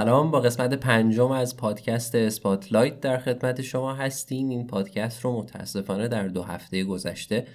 [0.00, 4.48] سلام با قسمت پنجم از پادکست اسپاتلایت در خدمت شما هستیم.
[4.48, 7.46] این پادکست رو متاسفانه در دو هفته گذشته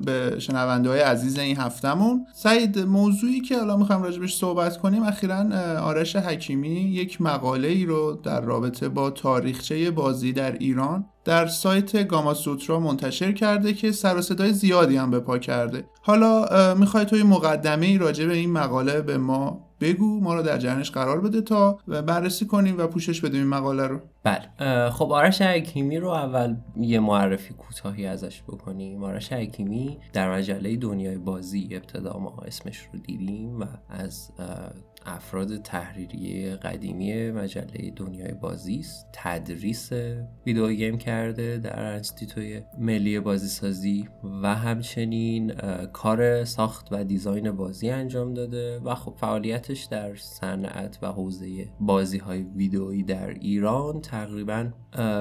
[0.04, 5.44] به شنونده های عزیز این هفتمون سعید موضوعی که الان می‌خوایم راجبش صحبت کنیم اخیرا
[5.82, 12.08] آرش حکیمی یک مقاله ای رو در رابطه با تاریخچه بازی در ایران در سایت
[12.08, 15.84] گاما سوترا منتشر کرده که سر و صدای زیادی هم به پا کرده.
[16.02, 20.58] حالا می‌خوای توی مقدمه ای راجع به این مقاله به ما بگو ما رو در
[20.58, 24.00] جریانش قرار بده تا بررسی کنیم و پوشش بدیم این مقاله رو.
[24.22, 24.90] بله.
[24.90, 29.04] خب آرش حکیمی رو اول یه معرفی کوتاهی ازش بکنیم.
[29.04, 34.30] آرش حکیمی در مجله دنیای بازی ابتدا ما اسمش رو دیدیم و از
[35.06, 39.06] افراد تحریریه قدیمی مجله دنیای بازی است.
[39.12, 39.92] تدریس
[40.46, 44.08] ویدیو گیم کرده در انستیتوی ملی بازی سازی
[44.42, 45.52] و همچنین
[45.92, 52.18] کار ساخت و دیزاین بازی انجام داده و خب فعالیتش در صنعت و حوزه بازی
[52.18, 54.68] های ویدئویی در ایران تقریبا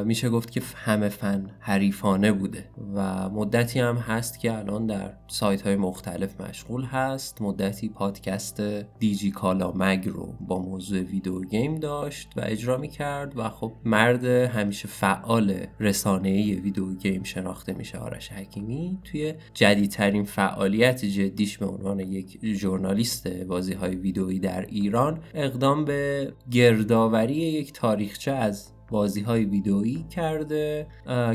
[0.05, 2.65] میشه گفت که همه فن حریفانه بوده
[2.95, 7.41] و مدتی هم هست که الان در سایت های مختلف مشغول هست.
[7.41, 8.61] مدتی پادکست
[8.99, 13.71] دیجی کالا مگ رو با موضوع ویدیو گیم داشت و اجرا می کرد و خب
[13.85, 18.99] مرد همیشه فعال رسانه ویدیو گیم شناخته میشه آرش حکیمی.
[19.03, 26.33] توی جدیدترین فعالیت جدیش به عنوان یک ژورنالیست بازی های ویدئویی در ایران اقدام به
[26.51, 30.87] گردآوری یک تاریخچه از بازی های ویدئویی کرده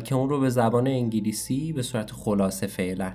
[0.04, 3.12] که اون رو به زبان انگلیسی به صورت خلاصه فعلا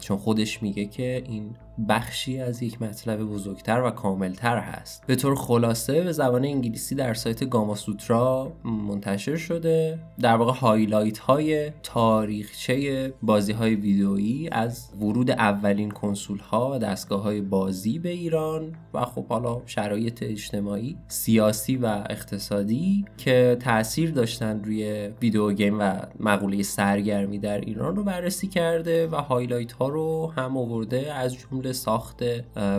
[0.00, 1.56] چون خودش میگه که این
[1.88, 5.06] بخشی از یک مطلب بزرگتر و کاملتر هست.
[5.06, 9.98] به طور خلاصه به زبان انگلیسی در سایت Gamasutra منتشر شده.
[10.20, 17.22] در واقع highlight های تاریخچه بازی های ویدئویی از ورود اولین کنسول ها و دستگاه
[17.22, 24.64] های بازی به ایران و خب حالا شرایط اجتماعی سیاسی و اقتصادی که تاثیر داشتن
[24.64, 30.32] روی video game و مقوله سرگرمی در ایران رو بررسی کرده و highlight ها رو
[30.36, 32.22] هم آورده از جمله ساخت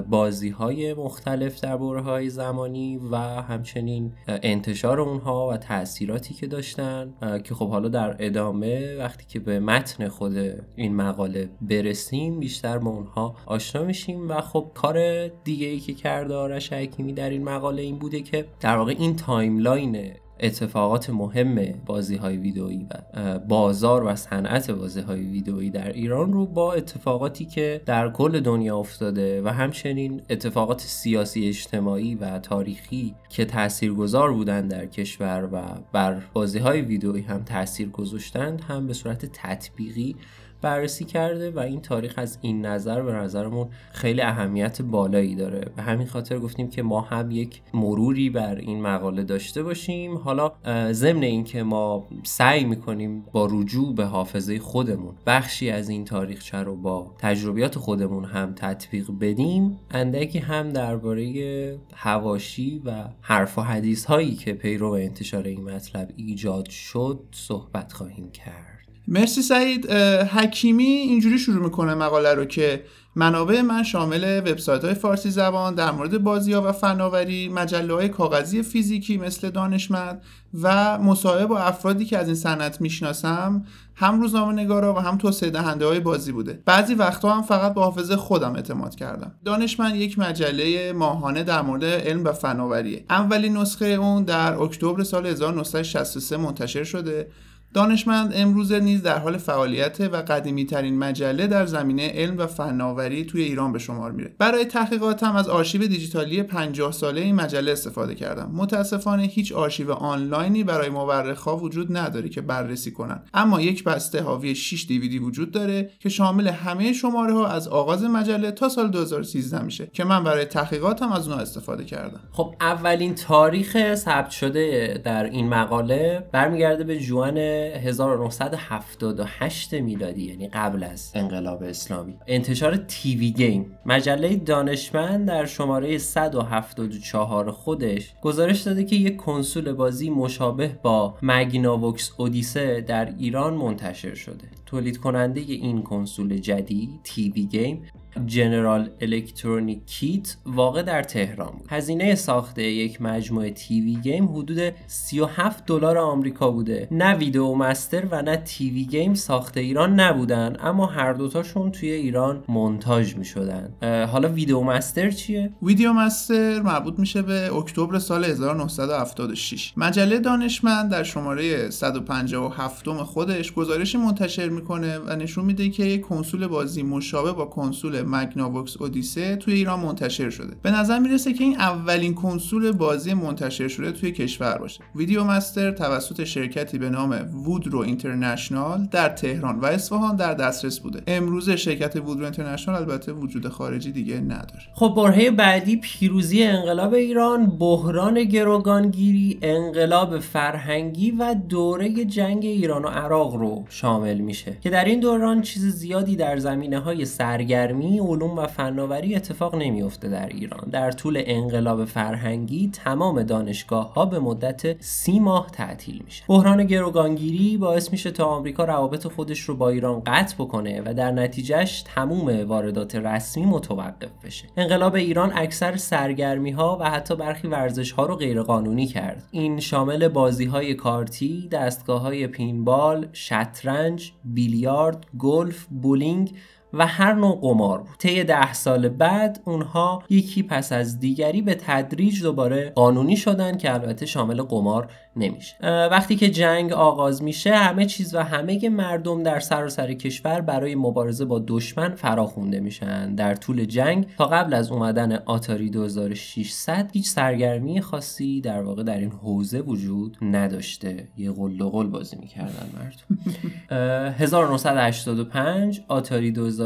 [0.09, 7.13] بازی های مختلف در بره های زمانی و همچنین انتشار اونها و تاثیراتی که داشتن
[7.43, 10.37] که خب حالا در ادامه وقتی که به متن خود
[10.75, 16.35] این مقاله برسیم بیشتر با اونها آشنا میشیم و خب کار دیگه ای که کرده
[16.35, 22.15] آرش حکیمی در این مقاله این بوده که در واقع این timeline اتفاقات مهم بازی
[22.15, 27.81] های ویدئویی و بازار و صنعت بازی های ویدئویی در ایران رو با اتفاقاتی که
[27.85, 34.85] در کل دنیا افتاده و همچنین اتفاقات سیاسی اجتماعی و تاریخی که تاثیرگذار بودند در
[34.85, 35.61] کشور و
[35.91, 40.15] بر بازی های ویدئویی هم تاثیر گذاشتند هم به صورت تطبیقی
[40.61, 45.71] بررسی کرده و این تاریخ از این نظر به نظرمون خیلی اهمیت بالایی داره.
[45.75, 50.17] به همین خاطر گفتیم که ما هم یک مروری بر این مقاله داشته باشیم.
[50.17, 50.51] حالا
[50.91, 56.75] ضمن اینکه ما سعی می‌کنیم با رجوع به حافظه خودمون بخشی از این تاریخچه رو
[56.75, 64.35] با تجربیات خودمون هم تطبیق بدیم اندکی هم درباره هواشی و حرف و حدیث هایی
[64.35, 68.76] که پیرو انتشار این مطلب ایجاد شد صحبت خواهیم کرد.
[69.07, 69.91] مرسی سعید.
[69.91, 72.83] حکیمی اینجوری شروع می‌کنه مقاله رو که
[73.15, 78.09] منابع من شامل وبسایت های فارسی زبان در مورد بازی ها و فناوری مجله های
[78.09, 80.21] کاغذی فیزیکی مثل دانشمند
[80.61, 83.65] و مصاحبه با افرادی که از این صنعت می‌شناسم
[83.95, 86.61] هم روزنامه نگارا و هم توسعه دهنده های بازی بوده.
[86.65, 89.31] بعضی وقتها هم فقط به حافظه خودم اعتماد کردم.
[89.45, 93.05] دانشمند یک مجله ماهانه در مورد علم و فناوریه.
[93.09, 97.27] اولین نسخه اون در اکتبر سال 1963 منتشر شده.
[97.73, 103.25] دانشمند امروز نیز در حال فعالیت و قدیمی ترین مجله در زمینه علم و فناوری
[103.25, 104.35] توی ایران به شمار میره.
[104.37, 108.51] برای تحقیقاتم از آرشیو دیجیتالی 50 ساله این مجله استفاده کردم.
[108.53, 113.23] متاسفانه هیچ آرشیو آنلاینی برای مورخا وجود نداره که بررسی کنن.
[113.33, 118.03] اما یک بسته حاوی 6 دیویدی وجود داره که شامل همه شماره ها از آغاز
[118.03, 122.19] مجله تا سال 2013 میشه که من برای تحقیقاتم از اونها استفاده کردم.
[122.31, 130.83] خب اولین تاریخ ثبت شده در این مقاله برمیگرده به جوان 1978 میلادی یعنی قبل
[130.83, 132.15] از انقلاب اسلامی.
[132.27, 133.77] انتشار تیوی گیم.
[133.85, 142.11] مجله دانشمند در شماره 174 خودش گزارش داده که یک کنسول بازی مشابه با مگناوکس
[142.17, 144.47] اودیسه در ایران منتشر شده.
[144.65, 147.83] تولید کننده این کنسول جدید تیوی گیم
[148.25, 151.67] General Electronic Kit واقع در تهران بود.
[151.69, 156.87] هزینه ساخته یک مجموعه TV Game حدود 37 دلار آمریکا بوده.
[156.91, 162.43] نه ویدیو مستر و نه TV Game ساخته ایران نبودن اما هر دوتاشون توی ایران
[162.47, 163.73] مونتاژ می شدن
[164.05, 171.03] حالا Video Master چیه؟ Video Master مربوط میشه به اکتبر سال 1976 مجله دانشمند در
[171.03, 177.45] شماره 157 خودش گزارشی منتشر می‌کنه و نشون میده که یک کنسول بازی مشابه با
[177.45, 180.55] کنسول Magnavox Odyssey توی ایران منتشر شده.
[180.61, 184.79] به نظر می‌رسه که این اولین کنسول بازی منتشر شده توی کشور باشه.
[184.95, 187.11] Video Master توسط شرکتی به نام
[187.45, 191.03] وودرو اینترنشنال در تهران و اصفهان در دسترس بوده.
[191.07, 194.61] امروز شرکت وودرو اینترنشنال البته وجود خارجی دیگه نداره.
[194.73, 202.87] خب برهه بعدی پیروزی انقلاب ایران بحران گروگانگیری انقلاب فرهنگی و دوره جنگ ایران و
[202.87, 208.37] عراق رو شامل میشه که در این دوران چیز زیادی در زمینه های سرگرمی علوم
[208.37, 210.69] و فناوری اتفاق نمیافته در ایران.
[210.69, 217.57] در طول انقلاب فرهنگی تمام دانشگاه ها به مدت سی ماه تعطیل میشه بحران گروگانگیری
[217.57, 222.49] باعث میشه تا آمریکا روابط خودش رو با ایران قطع بکنه و در نتیجهش تموم
[222.49, 224.45] واردات رسمی متوقف بشه.
[224.57, 229.23] انقلاب ایران اکثر سرگرمی ها و حتی برخی ورزش ها رو غیرقانونی کرد.
[229.31, 236.33] این شامل بازی های کارتی دستگاه های پینبال شطرنج بیلیارد گلف بولینگ
[236.73, 237.79] و هر نوع قمار.
[237.79, 243.57] بود طی ده سال بعد اونها یکی پس از دیگری به تدریج دوباره قانونی شدن
[243.57, 245.55] که البته شامل قمار نمیشه.
[245.63, 251.25] وقتی که جنگ آغاز میشه همه چیز و همه مردم در سراسر کشور برای مبارزه
[251.25, 253.15] با دشمن فراخونده میشن.
[253.15, 258.97] در طول جنگ تا قبل از اومدن آتاری 2600 هیچ سرگرمی خاصی در واقع در
[258.97, 261.07] این حوزه وجود نداشته.
[261.17, 264.13] یه قل بازی می‌کردن مردم.
[264.19, 266.56] 1985 آتاری 2600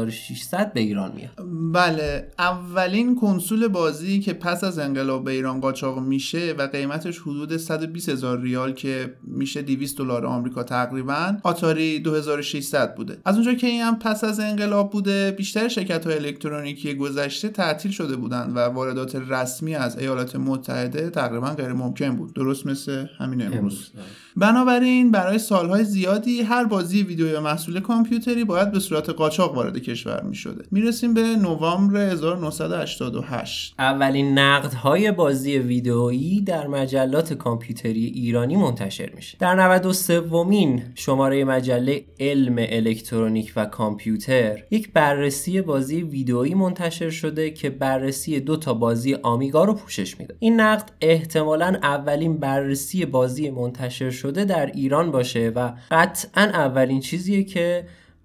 [0.74, 1.30] به ایران میاد.
[1.72, 7.56] بله اولین کنسول بازی که پس از انقلاب به ایران قاچاق میشه و قیمتش حدود
[7.56, 13.18] 120 هزار ریال که میشه 200 دلار آمریکا تقریبا آتاری 2600 بوده.
[13.24, 17.90] از اونجا که این هم پس از انقلاب بوده بیشتر شرکت های الکترونیکی گذشته تعطیل
[17.90, 22.34] شده بودند و واردات رسمی از ایالات متحده تقریبا غیر ممکن بود.
[22.34, 23.90] درست مثل همین امروز.
[24.36, 29.81] بنابراین برای سالهای زیادی هر بازی ویدیو یا محصول کامپیوتری باید به صورت قاچاق وارد
[29.82, 38.56] کشور می شده می‌رسیم به نوامبر 1988 اولین نقدهای بازی ویدئویی در مجلات کامپیوتری ایرانی
[38.56, 39.38] منتشر میشه.
[39.40, 47.50] در 93 ومین شماره مجله علم الکترونیک و کامپیوتر یک بررسی بازی ویدئویی منتشر شده
[47.50, 50.34] که بررسی دو تا بازی آمیگا رو پوشش میده.
[50.38, 57.44] این نقد احتمالا اولین بررسی بازی منتشر شده در ایران باشه و قطعا اولین چیزیه
[57.44, 57.84] که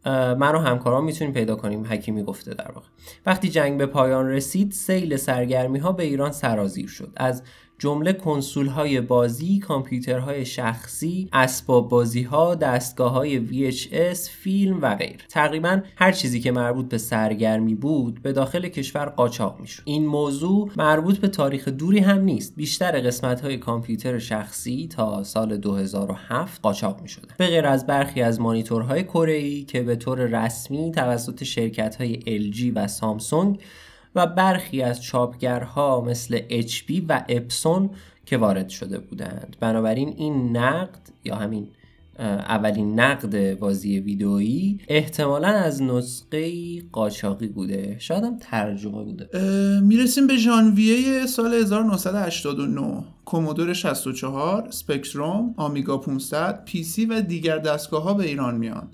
[0.10, 2.88] من و همکاران می‌تونیم پیدا کنیم حکیمی گفته در واقع.
[3.26, 7.14] وقتی جنگ به پایان رسید سیل سرگرمی ها به ایران سرازیر شد.
[7.16, 7.44] از
[7.80, 15.26] جمله کنسول های بازی، کامپیوترهای شخصی، اسباب بازی ها، دستگاه های VHS، فیلم و غیر.
[15.30, 19.84] تقریبا هر چیزی که مربوط به سرگرمی بود به داخل کشور قاچاق می‌شد.
[19.86, 22.54] این موضوع مربوط به تاریخ دوری هم نیست.
[22.56, 27.28] بیشتر قسمت های کامپیوتر شخصی تا سال 2007 قاچاق می شده.
[27.38, 32.20] به غیر از برخی از مانیتورهای کره که به طور رسمی توسط شرکت های
[32.52, 33.60] LG و سامسونگ
[34.16, 37.90] و برخی از چاپگرها مثل HP و اپسون
[38.26, 39.58] که وارد شده بودند.
[39.60, 41.68] بنابراین این نقد یا همین
[42.20, 47.96] اولین نقد بازی ویدئویی احتمالا از نسخه قاچاقی بوده.
[48.00, 49.30] شاید هم ترجمه بوده.
[49.82, 58.04] می‌رسیم به ژانویه سال 1989 کومودور 64 سپکتروم آمیگا 500 پی سی و دیگر دستگاه
[58.04, 58.88] ها به ایران میان.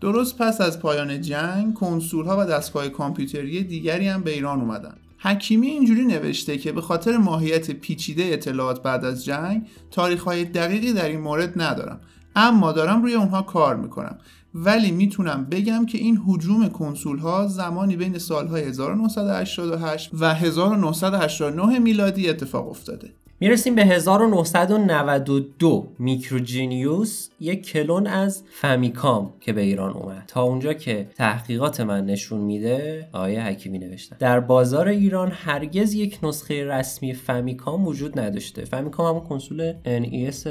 [0.00, 4.94] درست پس از پایان جنگ کنسول ها و دستگاه کامپیوتری دیگری هم به ایران اومدن.
[5.18, 10.92] حکیمی اینجوری نوشته که به خاطر ماهیت پیچیده اطلاعات بعد از جنگ تاریخ های دقیقی
[10.92, 12.00] در این مورد ندارم.
[12.36, 14.18] اما دارم روی اونها کار می‌کنم.
[14.54, 22.28] ولی می‌تونم بگم که این حجوم کنسول ها زمانی بین سالهای 1988 و 1989 میلادی
[22.28, 23.12] اتفاق افتاده.
[23.42, 30.24] می‌رسیم به 1992 Micro Genius یک کلون از Famicom که به ایران اومد.
[30.26, 36.18] تا اونجا که تحقیقات من نشون میده آقای حکیمی نوشتن در بازار ایران هرگز یک
[36.22, 38.64] نسخه رسمی Famicom وجود نداشته.
[38.64, 40.46] Famicom هم کنسول NES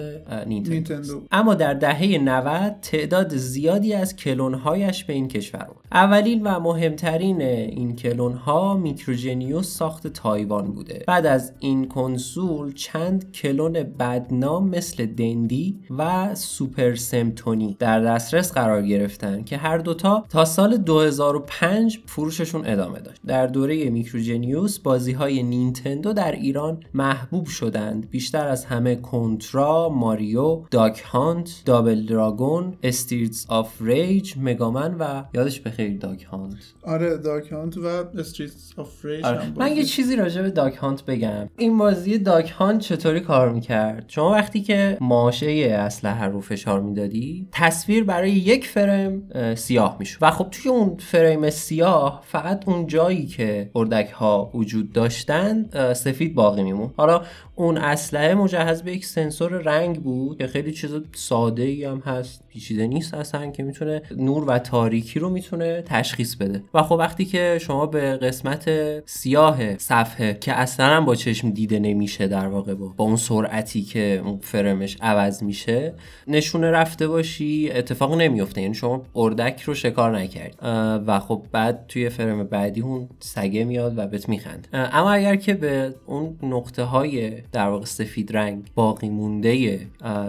[0.48, 5.86] نینتندو اما در دهه 90 تعداد زیادی از کلون هایش به این کشور اومد.
[5.92, 11.04] اولین و مهمترین این کلون ها Micro Genius ساخت تایوان بوده.
[11.08, 18.82] بعد از این کنسول چند کلون بدنام مثل دندی و سوپر سمتونی در دسترس قرار
[18.82, 23.22] گرفتن که هر دوتا تا سال 2005 فروششون ادامه داشت.
[23.28, 28.10] در دوره Micro Genius بازی های نینتندو در ایران محبوب شدند.
[28.10, 35.24] بیشتر از همه Contra، ماریو، Duck Hunt، Double Dragon، Streets of Rage، Mega Man و
[35.34, 36.56] یادش بخیر Duck Hunt.
[36.84, 37.86] آره Duck Hunt و
[38.20, 39.42] Streets of Rage آره.
[39.56, 41.50] من یه چیزی راجع به Duck Hunt بگم.
[41.58, 47.48] این بازی Duck Hunt چطوری کار می‌کرد؟ شما وقتی که ماشه اسلحه رو فشار می‌دادی
[47.52, 50.18] تصویر برای یک فریم سیاه می‌شد.
[50.22, 56.36] و خب توی اون فریم سیاه فقط اون جایی که اردک ها وجود داشتن سفید
[56.36, 56.94] باقی میمون.
[56.98, 57.22] حالا
[57.56, 62.44] اون اسلحه مجهز به یک سنسور رنگ بود که خیلی چیز ساده ای هم هست
[62.48, 66.64] پیچیده نیست اصلا که می‌تونه نور و تاریکی رو می‌تونه تشخیص بده.
[66.74, 68.70] و خب وقتی که شما به قسمت
[69.06, 74.22] سیاه صفحه که اصلا با چشم دیده نمیشه در واقع با, با اون سرعتی که
[74.26, 75.94] اون فرمش عوض میشه
[76.28, 78.62] نشونه رفته باشی اتفاق نمیفته.
[78.62, 80.56] یعنی شما اردک رو شکار نکرد
[81.08, 84.68] و خب بعد توی فرم بعدی اون سگه میاد و بهت میخند.
[84.74, 89.80] اما اگر که به اون نقطه های در واقع سفید رنگ باقی مونده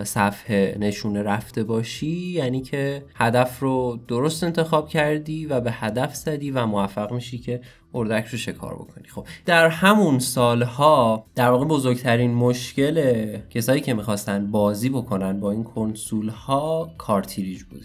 [0.04, 6.50] صفحه نشونه رفته باشی یعنی که هدف رو درست انتخاب کردی و به هدف زدی
[6.50, 7.60] و موفق میشی که
[7.94, 9.08] اردک رو شکار بکنی.
[9.08, 15.64] خب در همون سالها در واقع بزرگترین مشکل کسایی که می‌خواستن بازی بکنن با این
[15.64, 17.82] کنسول ها کارتیریج بود.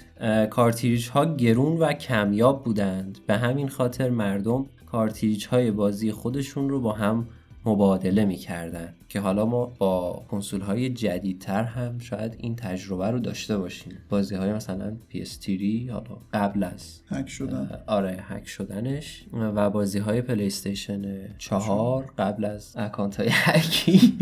[0.49, 3.19] کارتیریج ها گرون و کمیاب بودند.
[3.27, 7.27] به همین خاطر مردم کارتیریج های بازی خودشون رو با هم
[7.65, 8.94] مبادله می‌کردن.
[9.09, 13.97] که حالا ما با کنسول های جدیدتر هم شاید این تجربه رو داشته باشیم.
[14.09, 15.49] بازی های مثلا PS3
[15.89, 17.83] حالا قبل از هک شدن.
[17.87, 24.17] آره هک شدنش و بازی های پلی استیشن 4 قبل از اکانت های هکی.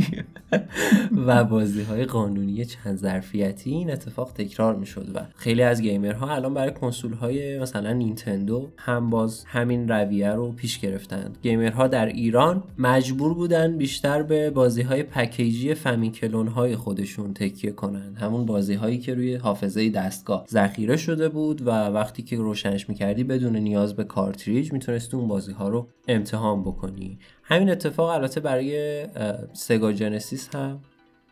[1.27, 6.35] و بازی های قانونی چند ظرفیتی این اتفاق تکرار می شد و خیلی از گیمرها
[6.35, 11.37] الان برای کنسول های مثلا نینتندو هم باز همین رویه رو پیش گرفتند.
[11.41, 18.15] گیمرها در ایران مجبور بودن بیشتر به بازی های پکیجی Famiclone های خودشون تکیه کنن
[18.15, 23.23] همون بازی هایی که روی حافظه دستگاه ذخیره شده بود و وقتی که روشنش می‌کردی
[23.23, 27.17] بدون نیاز به کارتریج می‌تونستی اون بازی ها رو امتحان بکنی.
[27.43, 29.05] همین اتفاق البته برای
[29.53, 30.79] سگا جنسیس هم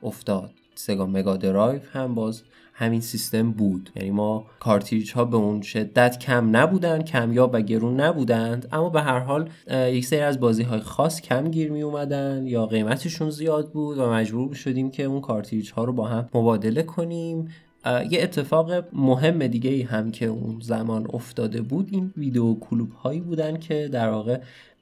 [0.03, 0.51] افتاد.
[0.75, 3.89] سگا مگا درایو هم باز همین سیستم بود.
[3.95, 8.67] یعنی ما کارتریج ها به اون شدت کم نبودن کمیاب و گرون نبودند.
[8.71, 12.65] اما به هر حال یک سری از بازی های خاص کم گیر می اومدن یا
[12.65, 17.47] قیمتشون زیاد بود و مجبور شدیم که اون کارتریج ها رو با هم مبادله کنیم.
[17.85, 23.19] یه اتفاق مهم دیگه ای هم که اون زمان افتاده بود این ویدیو کلوب هایی
[23.19, 24.39] بودن که در واقع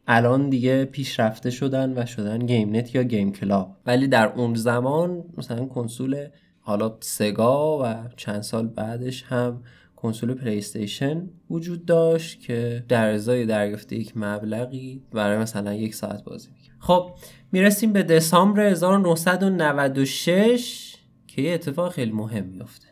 [0.07, 3.75] الان دیگه پیشرفته شدن و شدن گیم نت یا game club.
[3.85, 6.27] ولی در اون زمان مثلا کنسول
[6.61, 9.63] حالا سگا و چند سال بعدش هم
[9.95, 16.23] کنسول پلی استیشن وجود داشت که در ازای دریافت یک مبلغی برای مثلا یک ساعت
[16.23, 16.75] بازی می‌کرد.
[16.79, 17.11] خب
[17.51, 20.95] می‌رسیم به دسامبر 1996
[21.27, 22.88] که یه اتفاق خیلی مهم میفته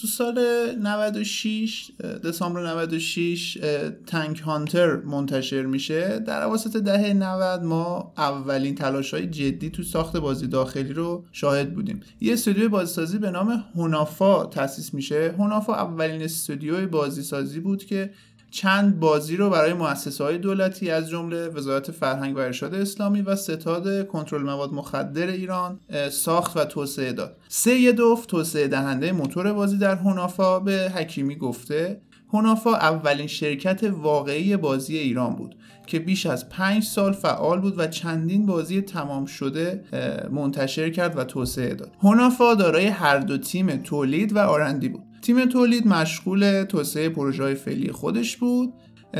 [0.00, 0.38] تو سال
[0.82, 1.90] 96
[2.24, 3.58] دسامبر 96
[4.06, 6.18] تنک هانتر منتشر میشه.
[6.18, 11.74] در واسط دهه 90 ما اولین تلاش های جدی تو ساخت بازی داخلی رو شاهد
[11.74, 12.00] بودیم.
[12.20, 15.34] یه استودیو بازیسازی به نام هونافا تاسیس میشه.
[15.38, 18.10] هونافا اولین استودیو بازیسازی بود که
[18.52, 23.36] چند بازی رو برای مؤسسه های دولتی از جمله وزارت فرهنگ و ارشاد اسلامی و
[23.36, 25.80] ستاد کنترل مواد مخدر ایران
[26.10, 27.36] ساخت و توسعه داد.
[27.48, 32.00] سیدوف توسعه دهنده موتور بازی در هونافا به حکیمی گفته
[32.32, 35.56] هونافا اولین شرکت واقعی بازی ایران بود
[35.86, 39.84] که بیش از پنج سال فعال بود و چندین بازی تمام شده
[40.30, 41.90] منتشر کرد و توسعه داد.
[42.02, 45.02] هونافا دارای هر دو تیم تولید و آرندی بود.
[45.22, 48.72] تیم تولید مشغول توسعه پروژه های فعلی خودش بود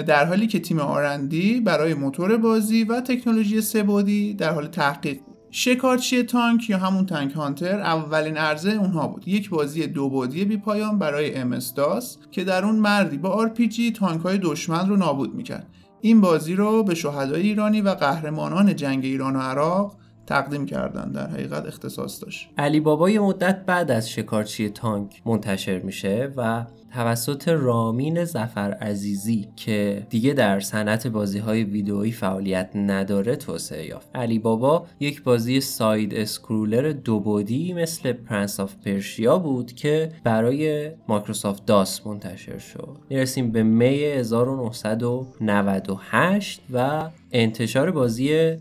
[0.07, 5.19] در حالی که تیم آرندی برای موتور بازی و تکنولوژی سبودی در حال تحقیق
[5.55, 9.29] شکارچی تانک یا همون Tank Hunter اولین عرضه اونها بود.
[9.29, 14.21] یک بازی دو بعدی بی پایان برای MS-DOS که در اون مردی با RPG تانک
[14.21, 15.67] های دشمن رو نابود می‌کرد.
[16.01, 19.97] این بازی رو به شهدای ایرانی و قهرمانان جنگ ایران و عراق
[20.33, 22.51] تقدیم کردن در حقیقت اختصاص داشت.
[22.59, 29.49] علی بابا یه مدت بعد از شکارچی تانک منتشر میشه و توسط رامین زفر عزیزی
[29.57, 34.09] که دیگه در صنعت بازی های ویدئویی فعالیت نداره توسعه یافت.
[34.15, 40.91] علی بابا یک بازی side scroller دو بعدی مثل Prince of Persia بود که برای
[41.09, 42.97] مایکروسافت داس منتشر شد.
[43.11, 48.57] می‌رسیم به می 1998 و انتشار بازی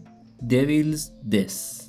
[0.46, 1.81] Devil's Death.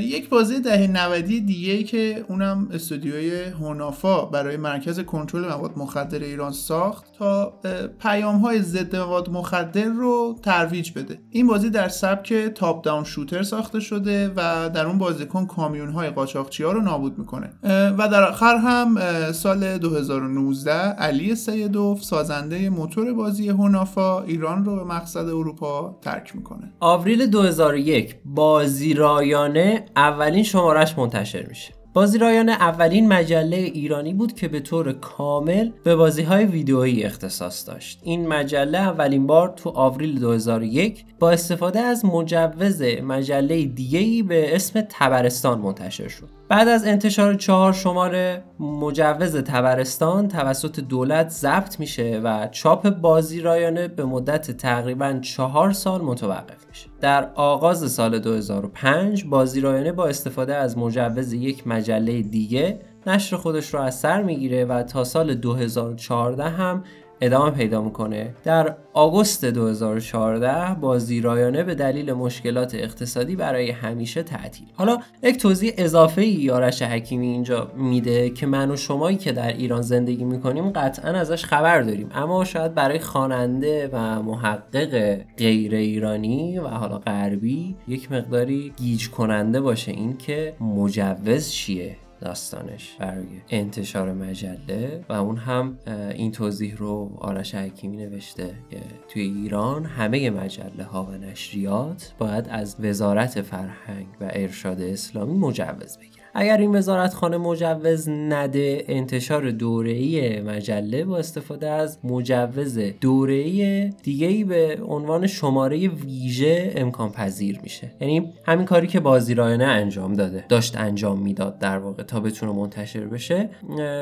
[0.00, 6.18] یک بازی دهه 90 دیگه ای که اونم استودیوی هونافا برای مرکز کنترل مواد مخدر
[6.18, 7.60] ایران ساخت تا
[8.00, 11.18] پیام های ضد مواد مخدر رو ترویج بده.
[11.30, 16.10] این بازی در سبک تاپ داون شوتر ساخته شده و در اون بازیکن کامیون های
[16.10, 17.50] قاچاقچی ها رو نابود می‌کنه.
[17.98, 18.98] و در آخر هم
[19.32, 26.72] سال 2019 علی سیدوف سازنده موتور بازی هونافا ایران رو به مقصد اروپا ترک می‌کنه.
[26.80, 29.63] آوریل 2001 بازی رایانه
[29.96, 31.72] اولین شمارش منتشر میشه.
[31.94, 37.68] بازی رایانه اولین مجله ایرانی بود که به طور کامل به بازی های ویدئویی اختصاص
[37.68, 38.00] داشت.
[38.02, 44.80] این مجله اولین بار تو آوریل 2001 با استفاده از مجوز مجله دیگه‌ای به اسم
[44.90, 46.28] تبرستان منتشر شد.
[46.48, 53.88] بعد از انتشار چهار شماره مجوز تبرستان توسط دولت ضبط میشه و چاپ بازی رایانه
[53.88, 56.63] به مدت تقریبا چهار سال متوقف.
[57.04, 63.74] در آغاز سال 2005 بازی رایانه با استفاده از مجوز یک مجله دیگه نشر خودش
[63.74, 66.84] رو از سر می‌گیره و تا سال 2014 هم
[67.20, 68.34] ادامه پیدا می‌کنه.
[68.44, 74.66] در آگوست 2014 بازی رایانه به دلیل مشکلات اقتصادی برای همیشه تعطیل.
[74.74, 79.52] حالا یک توضیح اضافه ای یارش حکیمی اینجا میده که من و شمایی که در
[79.52, 82.08] ایران زندگی می‌کنیم قطعا ازش خبر داریم.
[82.14, 89.60] اما شاید برای خواننده و محقق غیر ایرانی و حالا غربی یک مقداری گیج کننده
[89.60, 91.96] باشه اینکه مجوز چیه.
[92.24, 95.78] داستانش برای انتشار مجله و اون هم
[96.14, 102.48] این توضیح رو آرش حکیمی نوشته که توی ایران همه مجله ها و نشریات باید
[102.48, 106.13] از وزارت فرهنگ و ارشاد اسلامی مجوز بگیرن.
[106.36, 114.78] اگر این وزارتخانه مجوز نده انتشار دوره‌ای مجله با استفاده از مجوز دوره‌ای دیگه‌ای به
[114.88, 117.90] عنوان شماره ویژه امکان پذیر میشه.
[118.00, 122.52] یعنی همین کاری که بازی رایانه انجام داده داشت انجام می‌داد در واقع تا بتونه
[122.52, 123.48] منتشر بشه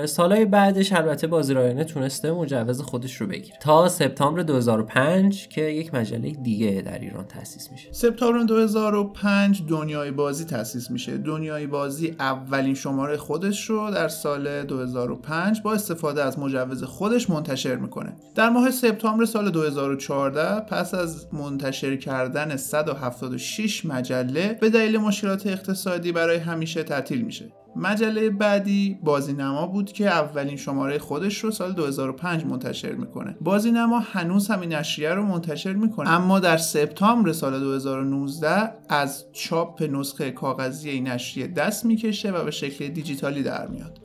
[0.07, 3.57] سالهای بعدش البته بازی رایانه تونسته مجوز خودش رو بگیره.
[3.61, 7.88] تا سپتامبر 2005 که یک مجله دیگه در ایران تأسیس میشه.
[7.92, 11.16] سپتامبر 2005 دنیای بازی تأسیس میشه.
[11.16, 17.76] دنیای بازی اولین شماره خودش رو در سال 2005 با استفاده از مجوز خودش منتشر
[17.76, 18.16] می‌کنه.
[18.35, 26.12] در ماه سپتامبر سال 2014 پس از منتشر کردن 176 مجله به دلیل مشکلات اقتصادی
[26.12, 27.52] برای همیشه تعطیل میشه.
[27.76, 33.37] مجله بعدی بازینما بود که اولین شماره خودش رو سال 2005 منتشر می‌کنه.
[33.40, 36.11] بازینما هنوز همین نشریه رو منتشر می‌کنه.
[36.11, 42.50] اما در سپتامبر سال 2019 از چاپ نسخه کاغذی این نشریه دست می‌کشه و به
[42.50, 43.98] شکل دیجیتالی در میاد.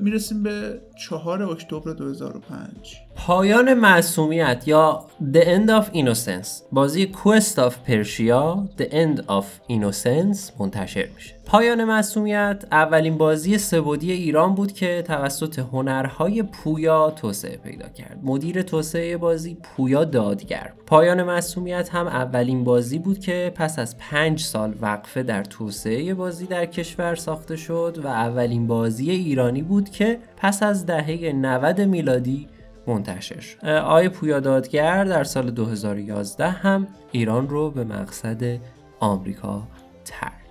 [0.00, 6.48] می‌رسیم به 4 اکتبر 2005 پایان معصومیت یا The End of Innocence.
[6.72, 11.34] بازی Quest of Persia The End of Innocence منتشر میشه.
[11.46, 18.20] پایان معصومیت اولین بازی سبودی ایران بود که توسط هنرهای پویا توسعه پیدا کرد.
[18.22, 20.72] مدیر توسعه بازی پویا دادگر.
[20.86, 26.46] پایان معصومیت هم اولین بازی بود که پس از پنج سال وقفه در توسعه بازی
[26.46, 32.48] در کشور ساخته شد و اولین بازی ایرانی بود که پس از دهه 90 میلادی
[32.86, 33.66] منتشر شد.
[33.66, 34.40] آقای پویا
[35.04, 38.60] در سال 2011 هم ایران رو به مقصد
[39.00, 39.62] آمریکا
[40.04, 40.43] ترک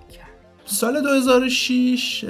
[0.66, 2.24] سال 2006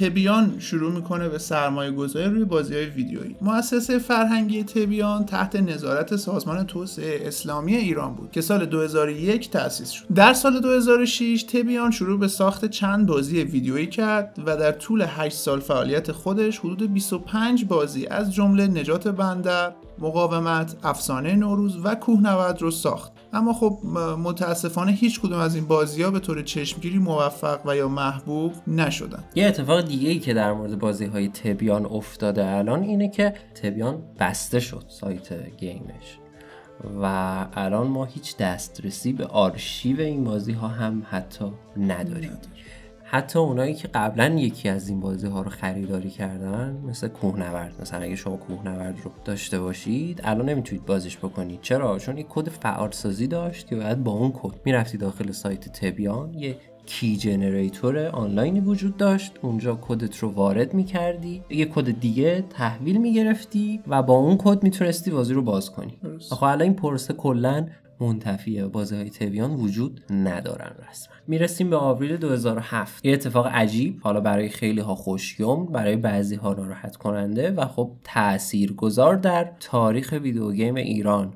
[0.00, 3.36] تبیان شروع می‌کنه به سرمایه گذاری روی بازی های ویدیویی.
[3.40, 10.04] مؤسسه فرهنگی تبیان تحت نظارت سازمان توسعه اسلامی ایران بود که سال 2001 تأسیس شد.
[10.14, 15.36] در سال 2006 تبیان شروع به ساخت چند بازی ویدیویی کرد و در طول 8
[15.36, 22.62] سال فعالیت خودش حدود 25 بازی از جمله نجات بندر مقاومت، افسانه نوروز و کوهنورد
[22.62, 23.12] رو ساخت.
[23.32, 23.78] اما خب
[24.18, 29.24] متاسفانه هیچ کدوم از این بازی ها به طور چشمگیری موفق و یا محبوب نشدن.
[29.34, 34.02] یه اتفاق دیگه ای که در مورد بازی های تبیان افتاده الان اینه که تبیان
[34.18, 36.18] بسته شد سایت گیمش
[37.02, 42.38] و الان ما هیچ دسترسی به آرشیو این بازی ها هم حتی نداریم.
[43.10, 48.00] حتی اونایی که قبلا یکی از این بازی ها رو خریداری کردن مثل کوهنورد مثلا
[48.00, 51.60] اگه شما کوهنورد رو داشته باشید الان نمی‌تونید بازیش بکنید.
[51.62, 56.34] چرا؟ چون یک کد فعالسازی داشت که باید با اون کد می‌رفتی داخل سایت تبیان.
[56.34, 59.32] یه key generator آنلاینی وجود داشت.
[59.42, 61.42] اونجا کدت رو وارد می‌کردی.
[61.50, 65.98] یه کد دیگه تحویل می‌گرفتی و با اون کد می‌تونستی بازی رو باز کنی.
[66.30, 67.66] خب الان این پروسه کلا
[68.00, 71.17] منتفی بازی های تبیان وجود ندارن رسما.
[71.28, 76.54] می‌رسیم به آوریل 2007 یه اتفاق عجیب حالا برای خیلی ها خوش‌یمن برای بعضی ها
[76.54, 81.32] ناراحت کننده و خب تأثیر گذار در تاریخ ویدیو گیم ایران.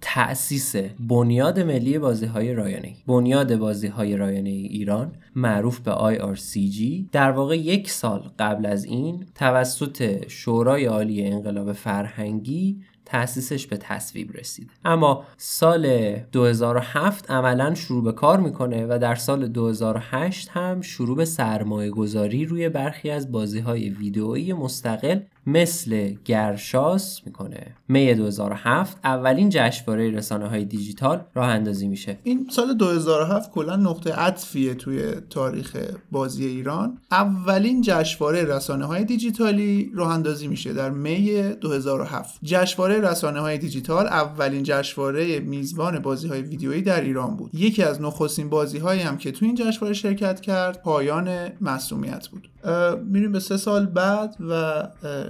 [0.00, 7.30] تأسیس بنیاد ملی بازی های رایانه بنیاد بازی های رایانه ایران معروف به IRCG در
[7.30, 14.70] واقع یک سال قبل از این توسط شورای عالی انقلاب فرهنگی تأسیسش به تصویب رسید.
[14.84, 21.24] اما سال 2007 عملا شروع به کار می‌کنه و در سال 2008 هم شروع به
[21.24, 27.76] سرمایه گذاری روی برخی از بازی های ویدئویی مستقل مثل گرشاس می‌کنه.
[27.88, 32.18] می 2007 اولین جشنواره رسانه های دیجیتال راه اندازی میشه.
[32.22, 35.76] این سال 2007 کلا نقطه عطفیه توی تاریخ
[36.10, 36.98] بازی ایران.
[37.10, 44.06] اولین جشنواره رسانه های دیجیتالی راه اندازی میشه در می 2007 جشنواره رسانه های دیجیتال
[44.06, 47.50] اولین جشنواره میزبان بازی های ویدیویی در ایران بود.
[47.54, 52.48] یکی از نخستین بازی هایی هم که توی این جشنواره شرکت کرد پایان مسئولیت بود.
[53.04, 54.82] میریم به سه سال بعد و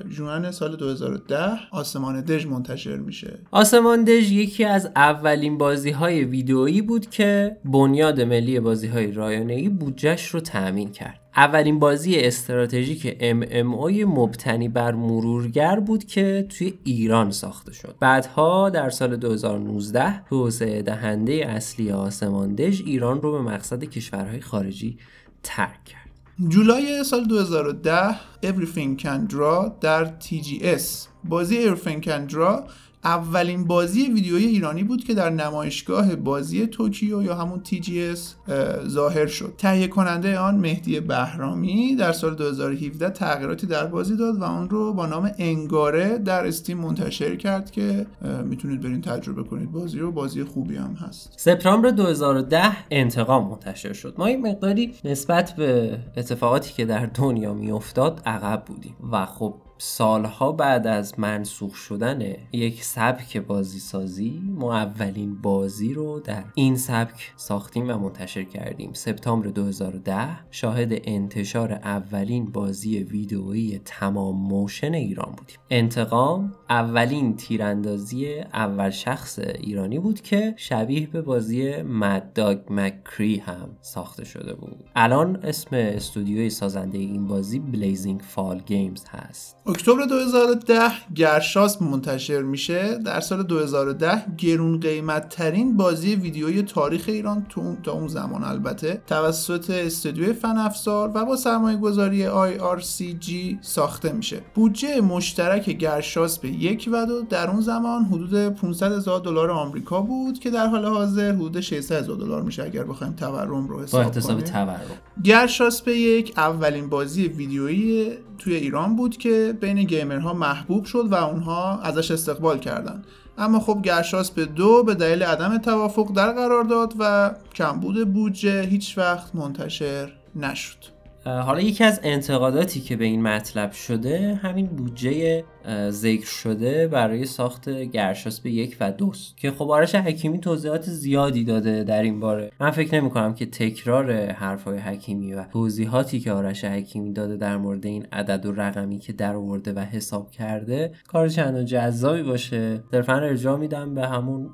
[0.09, 1.37] جوان سال 2010
[1.71, 3.39] آسمان دژ منتشر میشه.
[3.51, 9.55] آسمان دژ یکی از اولین بازی های ویدئویی بود که بنیاد ملی بازی های رایانه
[9.55, 11.21] ای بودجهش رو تأمین کرد.
[11.37, 17.95] اولین بازی استراتژیک MMO مبتنی بر مرورگر بود که توی ایران ساخته شد.
[18.01, 24.99] بعدها در سال 2019 توسعه دهنده اصلی آسمان دژ ایران رو به مقصد کشورهای خارجی
[25.43, 25.96] ترک
[26.41, 30.83] جولای سال 2010 Everything Can Draw در TGS
[31.25, 32.63] بازی Everything Can Draw
[33.07, 38.51] اولین بازی ویدیویی ایرانی بود که در نمایشگاه بازی توکیو یا همون TGS
[38.89, 39.55] ظاهر شد.
[39.59, 44.93] تهیه کننده آن مهدی بهرامی در سال 2017 تغییراتی در بازی داد و آن رو
[44.93, 48.07] با نام انگاره در استیم منتشر کرد که
[48.45, 49.73] می‌تونید برین تجربه کنید.
[49.73, 51.33] بازی رو بازی خوبی هم هست.
[51.37, 54.15] سپتامبر 2010 انتقام منتشر شد.
[54.19, 58.97] ما این مقداری نسبت به اتفاقاتی که در دنیا میافتاد عقب بودیم.
[59.13, 66.21] و خب سالها بعد از منسوخ شدن یک سبک بازی سازی ما اولین بازی رو
[66.21, 68.91] در این سبک ساختیم و منتشر کردیم.
[68.93, 75.57] سپتامبر 2010 شاهد انتشار اولین بازی ویدئویی تمام motion ایران بودیم.
[75.71, 83.69] انتقام اولین تیراندازی اول شخص ایرانی بود که شبیه به بازی Mad Dog McCree هم
[83.81, 84.85] ساخته شده بود.
[84.97, 89.57] الان اسم استودیوی سازنده این بازی Blazing Fall Games هست.
[89.69, 92.99] اکتبر 2010 گرشاس منتشر میشه.
[93.05, 99.03] در سال 2010 گرون قیمت ترین بازی ویدیوی تاریخ ایران تو تا اون زمان البته.
[99.07, 104.41] توسط استودیوی فن افزار و با سرمایه گذاری IRCG ساخته میشه.
[104.55, 110.01] بودجه مشترک گرشاس به یک و دو در اون زمان حدود 500 هزار دلار آمریکا
[110.01, 114.21] بود که در حال حاضر حدود 600 هزار دلار میشه اگر بخوایم تورم رو حساب
[114.21, 114.41] کنیم.
[114.41, 114.81] تورم.
[115.25, 121.15] گرشاس به یک اولین بازی ویدیویی توی ایران بود که بین گیمرها محبوب شد و
[121.15, 123.05] اونها ازش استقبال کردند
[123.39, 128.63] اما خب گرشاس به دو به دلیل عدم توافق در قرار داد و کمبود بودجه
[128.63, 130.96] هیچ وقت منتشر نشد.
[131.27, 135.45] حالا یکی از انتقاداتی که به این مطلب شده همین بودجه
[135.91, 139.37] ذکر شده برای ساخت گرشاس به یک و دوست.
[139.37, 142.51] که خب آرش حکیمی توضیحات زیادی داده در این باره.
[142.61, 147.57] من فکر نمی کنم که تکرار حرفای حکیمی و توضیحاتی که آرش حکیمی داده در
[147.57, 152.83] مورد این عدد و رقمی که در آورده و حساب کرده کار چندان جذابی باشه.
[152.91, 154.51] صرفا ارجاع میدم به همون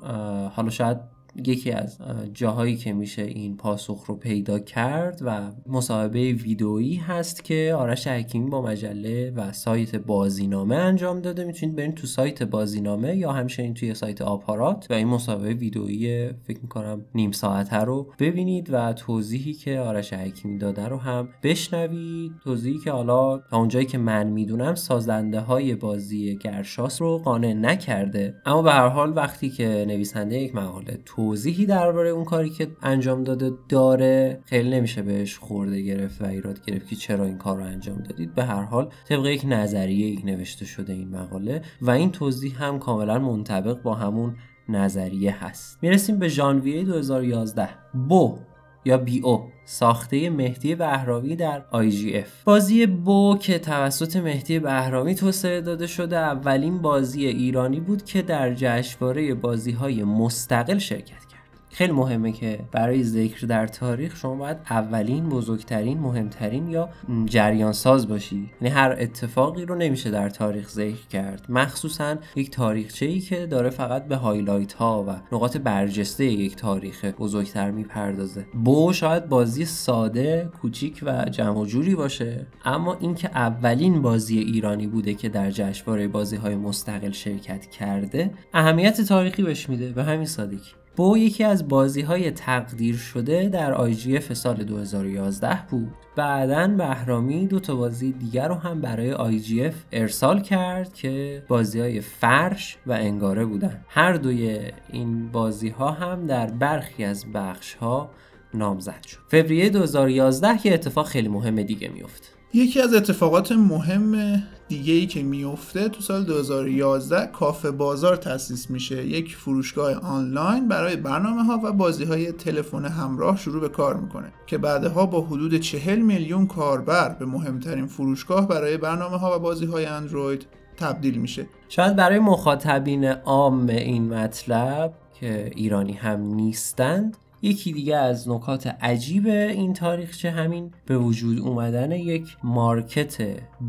[0.53, 1.12] حالا شاید
[1.45, 1.97] یکی از
[2.33, 8.49] جاهایی که میشه این پاسخ رو پیدا کرد و مصاحبه ویدئویی هست که آرش حکیمی
[8.49, 11.43] با مجله و سایت بازینامه انجام داده.
[11.43, 16.59] می‌تونید برین تو سایت بازینامه یا همچنین توی سایت آپارات و این مصاحبه ویدئویی فکر
[16.61, 22.31] می‌کنم نیم ساعته رو ببینید و توضیحی که آرش حکیمی داده رو هم بشنوید.
[22.43, 28.35] توضیحی که حالا تا اونجایی که من می‌دونم سازنده های بازی گرشاس رو قانع نکرده.
[28.45, 33.23] اما به هر حال وقتی که نویسنده یک مقاله توضیحی درباره اون کاری که انجام
[33.23, 37.63] داده داره؟ خیلی نمیشه بهش خورده گرفت و ایراد گرفت که چرا این کار رو
[37.63, 38.35] انجام دادید.
[38.35, 42.79] به هر حال طبق یک نظریه ای نوشته شده این مقاله و این توضیح هم
[42.79, 44.35] کاملا منطبق با همون
[44.69, 45.79] نظریه هست.
[45.81, 47.69] می‌رسیم به ژانویه 2011
[48.09, 48.37] بو
[48.85, 52.43] یا بی او ساخته مهدی بهرامی در اف.
[52.43, 58.53] بازی بو که توسط مهدی بهرامی توسعه داده شده اولین بازی ایرانی بود که در
[58.53, 61.32] جشنواره بازی های مستقل شرکت
[61.73, 66.89] خیلی مهمه که برای ذکر در تاریخ شما باید اولین بزرگترین مهمترین یا
[67.25, 68.51] جریان ساز باشی.
[68.61, 71.45] یعنی هر اتفاقی رو نمیشه در تاریخ ذکر کرد.
[71.49, 77.05] مخصوصا یک تاریخچه ای که داره فقط به هایلایت ها و نقاط برجسته یک تاریخ
[77.05, 78.45] بزرگتر می‌پردازه.
[78.63, 85.13] بو شاید بازی ساده کوچیک و جمع جوری باشه اما اینکه اولین بازی ایرانی بوده
[85.13, 89.89] که در جشنواره بازی های مستقل شرکت کرده اهمیت تاریخی بهش میده.
[89.89, 90.82] به همین سادگی.
[90.95, 93.73] بو یکی از بازی های تقدیر شده در
[94.15, 95.91] اف سال 2011 بود.
[96.15, 102.01] بعدا بهرامی دو تا بازی دیگر رو هم برای اف ارسال کرد که بازی های
[102.01, 103.81] فرش و انگاره بودن.
[103.87, 104.59] هر دوی
[104.91, 108.09] این بازی ها هم در برخی از بخش ها
[108.53, 109.17] نامزد شد.
[109.27, 115.23] فوریه 2011 که اتفاق خیلی مهم دیگه میفته یکی از اتفاقات مهم دیگه ای که
[115.23, 119.07] میفته تو سال 2011 کافه بازار تأسیس میشه.
[119.07, 124.33] یک فروشگاه آنلاین برای برنامه ها و بازی های تلفن همراه شروع به کار می‌کنه
[124.47, 129.65] که بعدها با حدود 40 میلیون کاربر به مهمترین فروشگاه برای برنامه ها و بازی
[129.65, 130.45] های اندروید
[130.77, 131.47] تبدیل میشه.
[131.69, 139.27] شاید برای مخاطبین عام این مطلب که ایرانی هم نیستند یکی دیگه از نکات عجیب
[139.27, 143.17] این تاریخچه همین به وجود اومدن یک market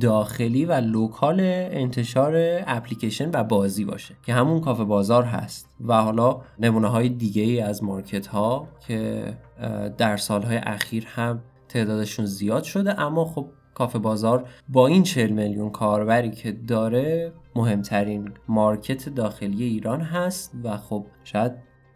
[0.01, 2.33] داخلی و local انتشار
[2.67, 7.61] اپلیکیشن و بازی باشه که همون کافه بازار هست و حالا نمونه های دیگه ای
[7.61, 9.25] از market ها که
[9.99, 15.71] در سالهای اخیر هم تعدادشون زیاد شده اما خب کافه بازار با این 40 میلیون
[15.71, 21.53] کاربری که داره مهمترین market داخلی ایران هست و خب شاید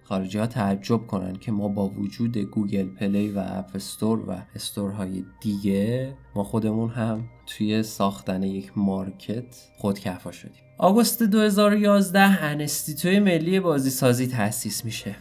[0.09, 5.05] خارجی ها تعجب کنن که ما با وجود گوگل پلی و اپ استور و store
[5.05, 10.63] های دیگه ما خودمون هم توی ساختن یک market خودکفا شدیم.
[10.79, 15.17] آگوست 2011 انستیتوی ملی بازی سازی تأسیس میشه.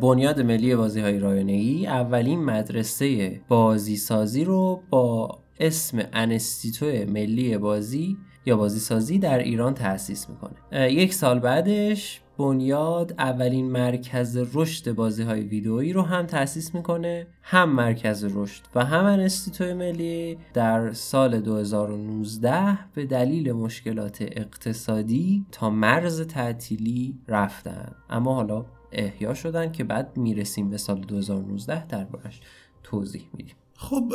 [0.00, 7.58] بنیاد ملی بازی های رایانه ای اولین مدرسه بازی سازی رو با اسم انستیتو ملی
[7.58, 10.92] بازی یا بازی سازی در ایران تأسیس می‌کنه.
[10.92, 17.26] یک سال بعدش بنیاد اولین مرکز رشد بازی های ویدئویی رو هم تأسیس می‌کنه.
[17.42, 25.70] هم مرکز رشد و هم انستیتوی ملی در سال 2019 به دلیل مشکلات اقتصادی تا
[25.70, 27.94] مرز تعطیلی رفتن.
[28.10, 32.40] اما حالا احیا شدن که بعد می‌رسیم به سال 2019 دربارش
[32.82, 33.56] توضیح میدیم.
[33.82, 34.12] خب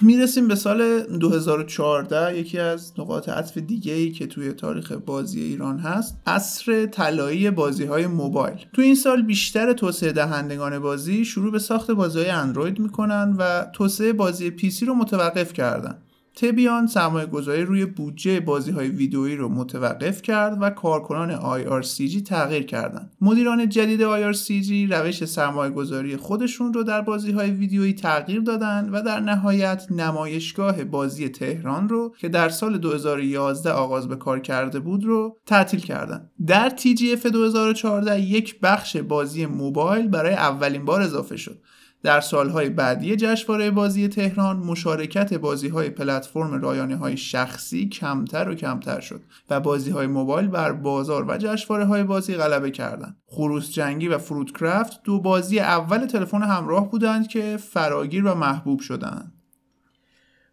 [0.00, 5.78] می‌رسیم به سال 2014 یکی از نقاط عطف دیگه ای که توی تاریخ بازی ایران
[5.78, 8.56] هست عصر طلایی بازی های موبایل.
[8.72, 13.66] تو این سال بیشتر توسعه دهندگان بازی شروع به ساخت بازی های اندروید می‌کنن و
[13.72, 15.98] توسعه بازی پیسی رو متوقف کردن.
[16.36, 22.62] تبیان سرمایه گذاری روی بودجه بازی های ویدئویی رو متوقف کرد و کارکنان IRCG تغییر
[22.62, 23.12] کردند.
[23.20, 29.02] مدیران جدید IRCG روش سرمایه گذاری خودشون رو در بازی های ویدیویی تغییر دادن و
[29.02, 35.04] در نهایت نمایشگاه بازی تهران رو که در سال 2011 آغاز به کار کرده بود
[35.04, 36.30] رو تعطیل کردند.
[36.46, 41.60] در TGF 2014 یک بخش بازی موبایل برای اولین بار اضافه شد
[42.04, 48.54] در سالهای بعدی جشنواره بازی تهران مشارکت بازی های پلتفرم رایانه های شخصی کمتر و
[48.54, 53.16] کمتر شد و بازی های موبایل بر بازار و جشنواره های بازی غلبه کردند.
[53.26, 58.80] خروس جنگی و فروت کرافت دو بازی اول تلفن همراه بودند که فراگیر و محبوب
[58.80, 59.32] شدند.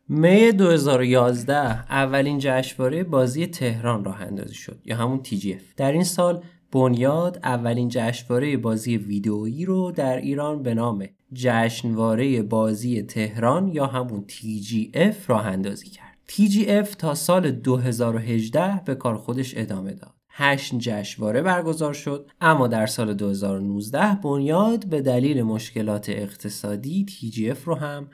[0.10, 1.56] می 2011
[1.92, 7.90] اولین جشنواره بازی تهران راه اندازی شد یا همون TGF در این سال بنیاد اولین
[7.90, 15.46] جشنواره بازی ویدئویی رو در ایران به نام جشنواره بازی تهران یا همون TGF راه
[15.46, 16.18] اندازی کرد.
[16.30, 20.14] TGF تا سال 2018 به کار خودش ادامه داد.
[20.30, 27.76] هشت جشنواره برگزار شد اما در سال 2019 بنیاد به دلیل مشکلات اقتصادی TGF رو
[27.76, 28.08] هم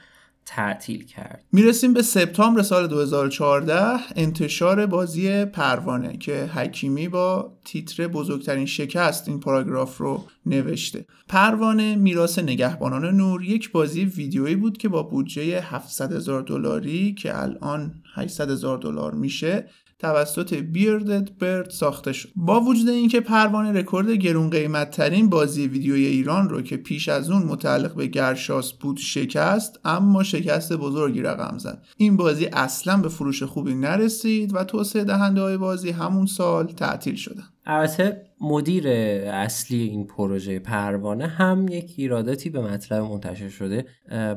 [0.47, 1.43] تعطیل کرد.
[1.51, 9.39] می‌رسیم به سپتامبر سال 2014 انتشار بازی پروانه که حکیمی با تیتر بزرگترین شکست این
[9.39, 11.05] پاراگراف رو نوشته.
[11.27, 17.41] پروانه میراث نگهبانان نور یک بازی ویدیویی بود که با بودجه 700 هزار دلاری که
[17.41, 22.29] الان 800 هزار دلار میشه توسط بیردد برد ساخته شد.
[22.35, 27.29] با وجود اینکه پروانه رکورد گرون قیمت ترین بازی ویدیوی ایران رو که پیش از
[27.29, 31.83] اون متعلق به گرشاس بود شکست اما شکست بزرگی رقم زد.
[31.97, 37.15] این بازی اصلا به فروش خوبی نرسید و توسعه دهنده های بازی همون سال تعطیل
[37.15, 38.87] شدن البته مدیر
[39.27, 43.85] اصلی این پروژه پروانه هم یک ایراداتی به مطلب منتشر شده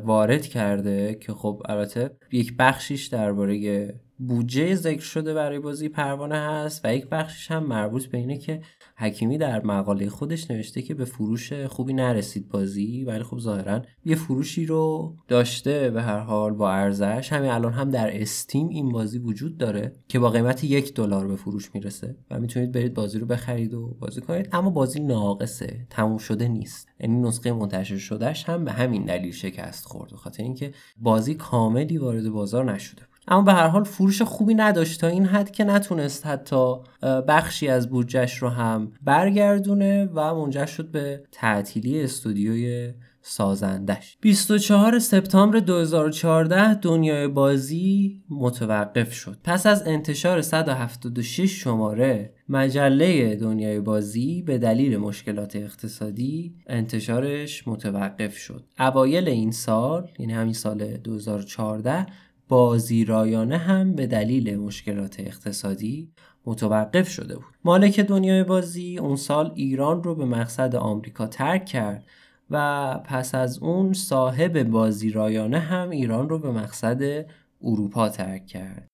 [0.04, 3.94] وارد کرده که خب البته یک بخشیش درباره
[4.26, 8.60] بودجه ذکر شده برای بازی پروانه هست و یک بخشش هم مربوط به اینه که
[8.96, 14.16] حکیمی در مقاله خودش نوشته که به فروش خوبی نرسید بازی ولی خب ظاهرا یه
[14.16, 17.32] فروشی رو داشته به هر حال با ارزش.
[17.32, 21.36] همین الان هم در استیم این بازی وجود داره که با قیمت یک دلار به
[21.36, 24.48] فروش می‌رسه و می‌تونید برید بازی رو بخرید و بازی کنید.
[24.52, 26.88] اما بازی ناقصه تموم شده نیست.
[27.00, 32.28] یعنی نسخه منتشر شدهش هم به همین دلیل شکست خورد خاطر اینکه بازی کاملی وارد
[32.28, 33.09] بازار نشده.
[33.28, 37.90] اما به هر حال فروش خوبی نداشت تا این حد که نتونست حتی بخشی از
[37.90, 44.18] بودجهش رو هم برگردونه و منجر شد به تعطیلی استودیوی سازندش.
[44.20, 49.38] 24 سپتامبر 2014 دنیای بازی متوقف شد.
[49.44, 58.64] پس از انتشار 176 شماره مجله دنیای بازی به دلیل مشکلات اقتصادی انتشارش متوقف شد.
[58.78, 62.06] اوایل این سال یعنی همین سال 2014
[62.50, 66.08] بازی رایانه هم به دلیل مشکلات اقتصادی
[66.46, 67.54] متوقف شده بود.
[67.64, 72.04] مالک دنیای بازی اون سال ایران رو به مقصد آمریکا ترک کرد
[72.50, 77.26] و پس از اون صاحب بازی رایانه هم ایران رو به مقصد
[77.62, 78.88] اروپا ترک کرد.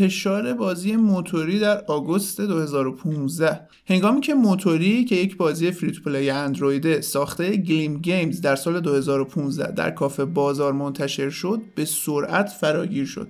[0.00, 6.30] انتشار بازی موتوری در آگوست 2015 هنگامی که موتوری که یک بازی free to play
[6.30, 13.06] اندروید ساخته Glim Games در سال 2015 در کافه بازار منتشر شد به سرعت فراگیر
[13.06, 13.28] شد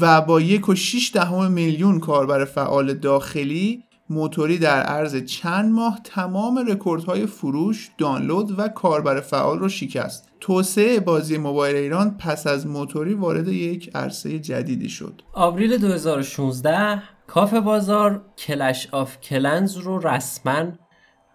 [0.00, 0.74] و با یک و
[1.14, 8.68] دهم میلیون کاربر فعال داخلی موتوری در عرض چند ماه تمام رکوردهای فروش، دانلود و
[8.68, 10.28] کاربر فعال رو شکست.
[10.40, 15.22] توسعه بازی موبایل ایران پس از موتوری وارد یک عرصه جدیدی شد.
[15.32, 20.66] آوریل 2016 کافه بازار Clash of Clans رو رسما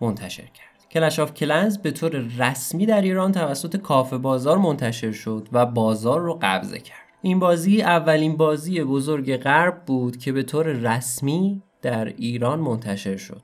[0.01, 0.88] منتشر کرد.
[0.91, 6.21] Clash of Clans به طور رسمی در ایران توسط کافه بازار منتشر شد و بازار
[6.21, 7.05] رو قبضه کرد.
[7.21, 13.41] این بازی اولین بازی بزرگ غرب بود که به طور رسمی در ایران منتشر شد.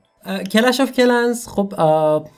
[0.52, 1.72] Clash of Clans خب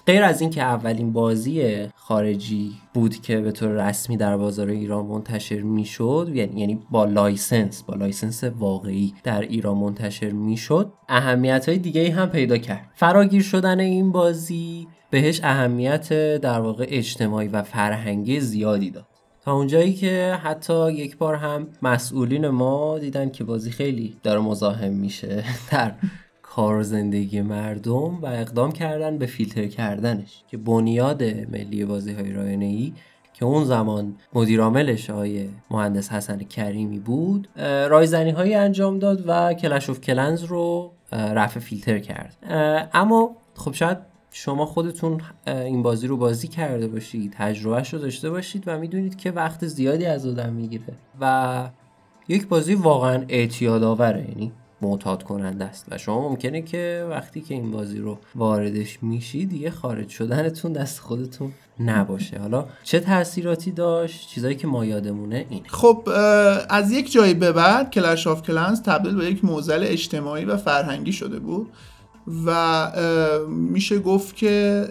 [0.07, 5.61] غیر از اینکه اولین بازی خارجی بود که به طور رسمی در بازار ایران منتشر
[5.61, 12.13] می‌شد یعنی-, یعنی با license با license واقعی در ایران منتشر می‌شد اهمیت های دیگه
[12.13, 12.91] هم پیدا کرد.
[12.95, 19.07] فراگیر شدن این بازی بهش اهمیت در واقع اجتماعی و فرهنگی زیادی داد.
[19.45, 24.93] تا اونجایی که حتی یک بار هم مسئولین ما دیدن که بازی خیلی داره مزاحم
[24.93, 25.93] میشه در
[26.43, 32.65] کار زندگی مردم و اقدام کردن به فیلتر کردنش که بنیاد ملی بازی های رایانه
[32.65, 32.93] ای
[33.35, 37.49] که اون زمان مدیرعاملش های مهندس حسن کریمی بود
[37.89, 42.37] رایزنی هایی انجام داد و کلش اف کلنز رو رفع فیلتر کرد.
[42.95, 48.65] اما خب شاید شما خودتون این بازی رو بازی کرده باشید تجربهش رو داشته باشید
[48.67, 51.69] و می‌دونید که وقت زیادی از آدم می‌گیره و
[52.29, 55.87] یک بازی واقعا اعتیاد آوره یعنی معتاد کننده است.
[55.91, 61.01] و شما ممکنه که وقتی که این بازی رو واردش میشید دیگه خارج شدنتون دست
[61.01, 62.39] خودتون نباشه.
[62.39, 66.09] حالا چه تاثیراتی داشت؟ چیزایی که ما یادمونه این خب
[66.69, 71.13] از یک جایی به بعد کلش آف کلنز تبدیل به یک موزل اجتماعی و فرهنگی
[71.13, 71.71] شده بود.
[72.47, 72.91] و
[73.49, 74.85] میشه گفت که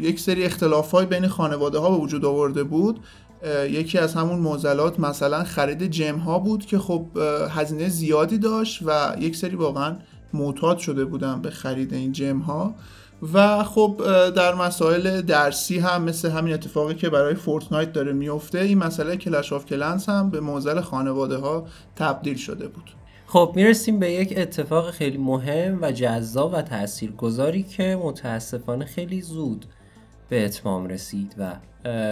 [0.00, 3.00] یک سری اختلاف های بین خانواده ها به وجود آورده بود.
[3.68, 7.06] یکی از همون معضلات مثلا خرید gem ها بود که خب
[7.50, 9.96] هزینه زیادی داشت و یک سری واقعا
[10.34, 12.74] معتاد شده بودن به خرید این gem ها
[13.32, 18.78] و خب در مسائل درسی هم مثل همین اتفاقی که برای Fortnite داره میفته این
[18.78, 21.66] مسئله Clash of Clans هم به معضل خانواده ها
[21.96, 23.01] تبدیل شده بود.
[23.32, 29.66] خب می‌رسیم به یک اتفاق خیلی مهم و جذاب و تاثیرگذاری که متاسفانه خیلی زود
[30.28, 31.56] به اتمام رسید و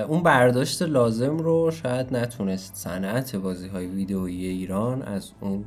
[0.09, 5.64] اون برداشت لازم رو شاید نتونست صنعت بازی های ویدئویی ایران از اون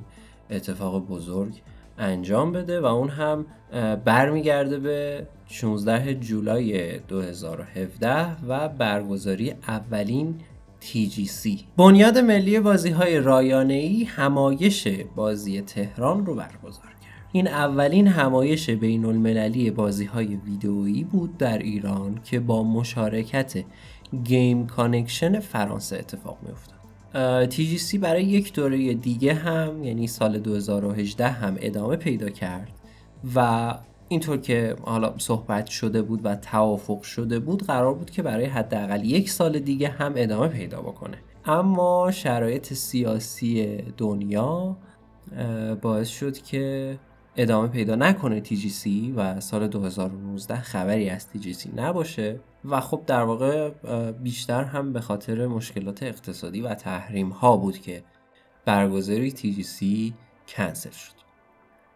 [0.49, 1.53] اتفاق بزرگ
[1.97, 3.45] انجام بده و اون هم
[4.05, 10.39] برمیگرده به 16 جولای 2017 و برگزاری اولین
[10.83, 17.29] TGC بنیاد ملی بازی های رایانه ای همایش بازی تهران رو برگزار کرد.
[17.31, 23.63] این اولین همایش بین المللی بازی های ویدئویی بود در ایران که با مشارکت
[24.23, 26.83] Game Connection فرانسه اتفاق می افتاد
[27.51, 32.71] TGC برای یک دوره دیگه هم یعنی سال 2018 هم ادامه پیدا کرد
[33.35, 33.73] و
[34.13, 39.05] اینطور که حالا صحبت شده بود و توافق شده بود قرار بود که برای حداقل
[39.05, 41.17] یک سال دیگه هم ادامه پیدا بکنه.
[41.45, 44.77] اما شرایط سیاسی دنیا
[45.81, 46.97] باعث شد که
[47.35, 53.69] ادامه پیدا نکنه TGC و سال 2019 خبری از TGC نباشه و خب در واقع
[54.11, 58.03] بیشتر هم به خاطر مشکلات اقتصادی و تحریم ها بود که
[58.65, 60.13] برگزاری TGC
[60.47, 61.13] کنسل شد.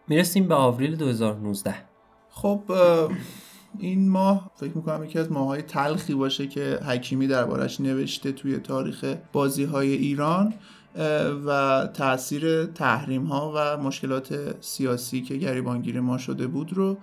[0.08, 1.74] می‌رسیم به آوریل 2019
[2.42, 2.62] خب
[3.78, 9.04] این ماه فکر می‌کنم یکی از ماهای تلخی باشه که حکیمی دربارش نوشته توی تاریخ
[9.32, 10.54] بازی های ایران
[11.46, 16.98] و تاثیر تحریم ها و مشکلات سیاسی که گریبانگیر ما شده بود رو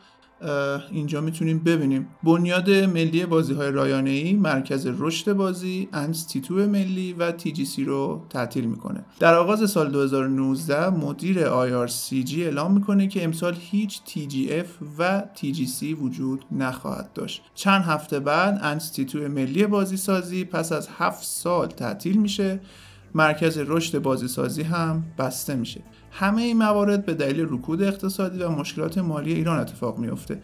[0.92, 2.08] اینجا می‌تونیم ببینیم.
[2.24, 8.66] بنیاد ملی بازی های رایانه ای مرکز رشد بازی انستیتو ملی و TGC رو تعطیل
[8.66, 9.06] می‌کنه.
[9.20, 14.68] در آغاز سال 2019 مدیر IRCG اعلام می‌کنه که امسال هیچ TGF
[15.00, 17.42] و TGC وجود نخواهد داشت.
[17.56, 22.60] چند هفته بعد انستیتو ملی بازی سازی پس از هفت سال تعطیل میشه.
[23.14, 25.82] مرکز رشد بازی سازی هم بسته میشه.
[26.18, 30.42] همه این موارد به دلیل رکود اقتصادی و مشکلات مالی ایران اتفاق میفته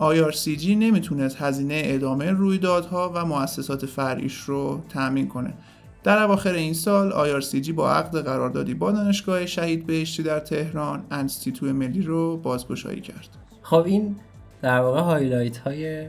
[0.00, 5.54] IRCG نمی‌تونست هزینه ادامه رویدادها و مؤسسات فرعیش رو تأمین کنه.
[6.02, 11.66] در اواخر این سال IRCG با عقد قراردادی با دانشگاه شهید بهشتی در تهران انستیتو
[11.66, 13.28] ملی رو بازگشایی کرد.
[13.62, 14.16] خب این
[14.62, 16.08] در واقع highlight های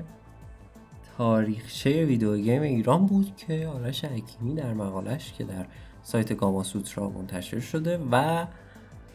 [1.18, 5.66] تاریخچه ویدیو گیم ایران بود که آرش حکیمی در مقالش که در
[6.04, 8.46] سایت گاما سوترا منتشر شده و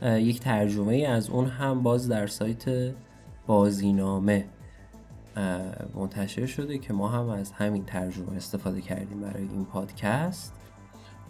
[0.02, 2.92] یک ترجمه از اون هم باز در سایت
[3.46, 4.44] بازینامه
[5.94, 10.52] منتشر شده که ما هم از همین ترجمه استفاده کردیم برای این پادکست.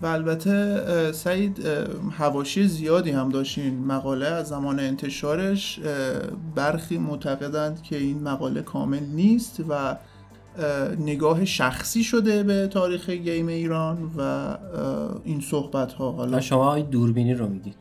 [0.03, 1.67] و البته سعید
[2.11, 4.27] هواشی زیادی هم داشتین مقاله.
[4.27, 5.81] از زمان انتشارش
[6.55, 9.97] برخی معتقدند که این مقاله کامل نیست و
[11.01, 14.57] نگاه شخصی شده به تاریخ گیم ایران و
[15.25, 17.75] این صحبت ها حالا شما دوربینی رو میگید.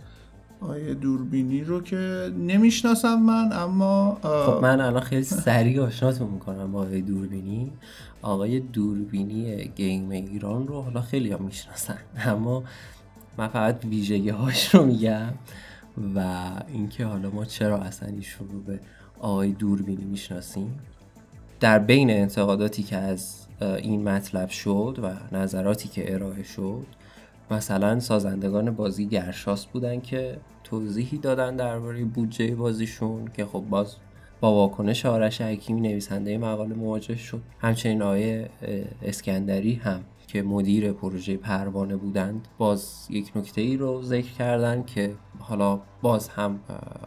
[0.62, 6.82] آیه دوربینی رو که نمی‌شناسم من اما خب من الان خیلی سریع آشناتون می‌کنم با
[6.82, 7.72] آقای دوربینی.
[8.22, 12.64] آقای دوربینی گیم ایران رو حالا خیلی هم می‌شناسن اما
[13.38, 15.34] من فقط ویژگی هاش رو میگم
[16.16, 18.80] و اینکه حالا ما چرا اصلا ایشون رو به
[19.20, 20.80] آقای دوربینی می‌شناسیم.
[21.60, 26.86] در بین انتقاداتی که از این مطلب شد و نظراتی که ارائه شد
[27.52, 33.96] مثلا سازندگان بازی گرشاس بودن که توضیحی دادن درباره بودجه بازیشون که خب باز
[34.42, 37.42] با واکنش آرش حکیمی نویسنده مقاله مواجه شد.
[37.60, 38.46] همچنین آقای
[39.02, 45.12] اسکندری هم که مدیر پروژه پروانه بودند باز یک نکته ای رو ذکر کردن که
[45.40, 46.60] حالا باز هم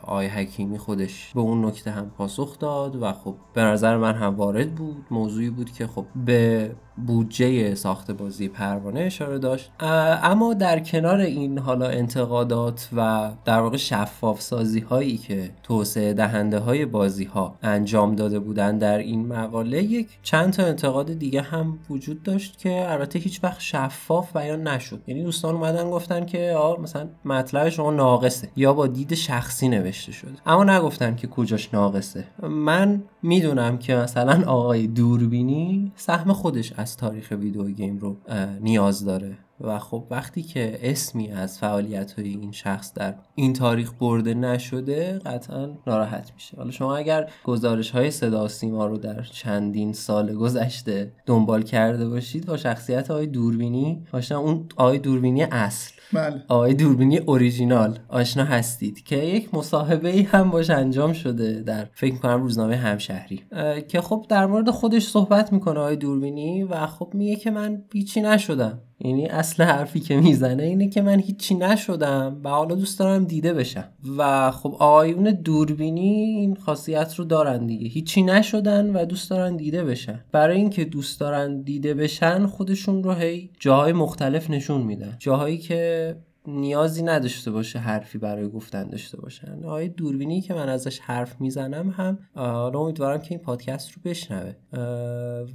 [0.03, 4.37] آقای حکیمی خودش به اون نکته هم پاسخ داد و خب به نظر من هم
[4.37, 5.05] وارد بود.
[5.11, 6.71] موضوعی بود که خب به
[7.07, 9.73] بودجه ساخت بازی پروانه اشاره داشت.
[9.81, 16.59] اما در کنار این حالا انتقادات و در واقع شفاف سازی هایی که توسعه دهنده
[16.59, 21.79] های بازی ها انجام داده بودن در این مقاله یک چند تا انتقاد دیگه هم
[21.91, 25.03] وجود داشت که البته هیچ وقت شفاف بیان نشد.
[25.07, 28.49] یعنی دوستان اومدن گفتن که آ مثلا مطلب شما ناقصه.
[28.57, 30.33] یا دید شخصی نوشته شده.
[30.47, 32.25] اما نگفتن که کجاش ناقصه.
[32.43, 38.17] من می‌دونم که مثلا آقای دوربینی سهم خودش از تاریخ ویدیو گیم رو
[38.61, 39.39] نیاز داره.
[39.61, 45.19] و خب وقتی که اسمی از فعالیت های این شخص در این تاریخ برده نشده
[45.19, 46.57] قطعا ناراحت میشه.
[46.57, 52.47] حالا شما اگر گزارش های صدا سیما رو در چندین سال گذشته دنبال کرده باشید
[52.47, 55.93] با شخصیت آقای دوربینی آشنا اون آقای دوربینی اصل.
[56.13, 56.43] بله.
[56.49, 62.15] آقای دوربینی اوریجینال آشنا هستید که یک مصاحبه ای هم باش انجام شده در فکر
[62.15, 63.43] کنم روزنامه همشهری.
[63.89, 68.21] که خب در مورد خودش صحبت می‌کنه آقای دوربینی و خب میگه که من بیچی
[68.21, 68.79] نشدم.
[69.05, 73.53] یعنی اصل حرفی که می‌زنه اینه که من هیچی نشدم و حالا دوست دارم دیده
[73.53, 73.89] بشم.
[74.19, 77.89] و خب آقایون دوربینی این خاصیت رو دارن دیگه.
[77.89, 80.21] هیچی نشدن و دوست دارن دیده بشن.
[80.33, 85.17] برای اینکه دوست دارن دیده بشن خودشون رو هی جاهای مختلف نشون میدن.
[85.19, 86.02] جاهایی که
[86.47, 89.65] نیازی نداشته باشه حرفی برای گفتن داشته باشن.
[89.65, 94.53] آقای دوربینی که من ازش حرف می‌زنم هم حالا امیدوارم که این پادکست رو بشنوه.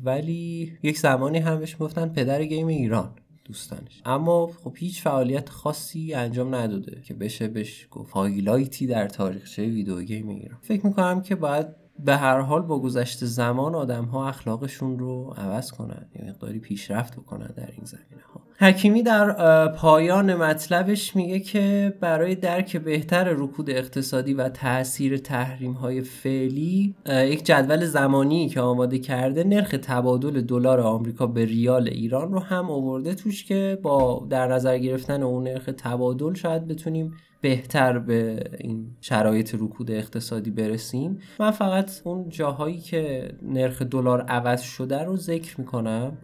[0.04, 3.12] ولی یک زمانی هم بهش می‌گفتن پدر game ایران
[3.46, 4.02] دوستانش.
[4.06, 9.66] اما خب هیچ فعالیت خاصی انجام نداده که بشه بهش گفت highlight ی در تاریخچه
[9.66, 10.58] video game ایران.
[10.62, 11.68] فکر می‌کنم که باید
[12.00, 17.16] به هر حال با گذشت زمان آدم ها اخلاقشون رو عوض کنن یه مقداری پیشرفت
[17.16, 23.70] بکنن در این زمینه ها حکیمی در پایان مطلبش میگه که برای درک بهتر رکود
[23.70, 30.80] اقتصادی و تاثیر تحریم های فعلی یک جدول زمانی که آماده کرده نرخ تبادل دلار
[30.80, 35.70] آمریکا به ریال ایران رو هم آورده توش که با در نظر گرفتن اون نرخ
[35.78, 41.20] تبادل شاید بتونیم بهتر به این شرایط رکود اقتصادی برسیم.
[41.40, 46.18] من فقط اون جاهایی که نرخ دلار عوض شده رو ذکر می‌کنم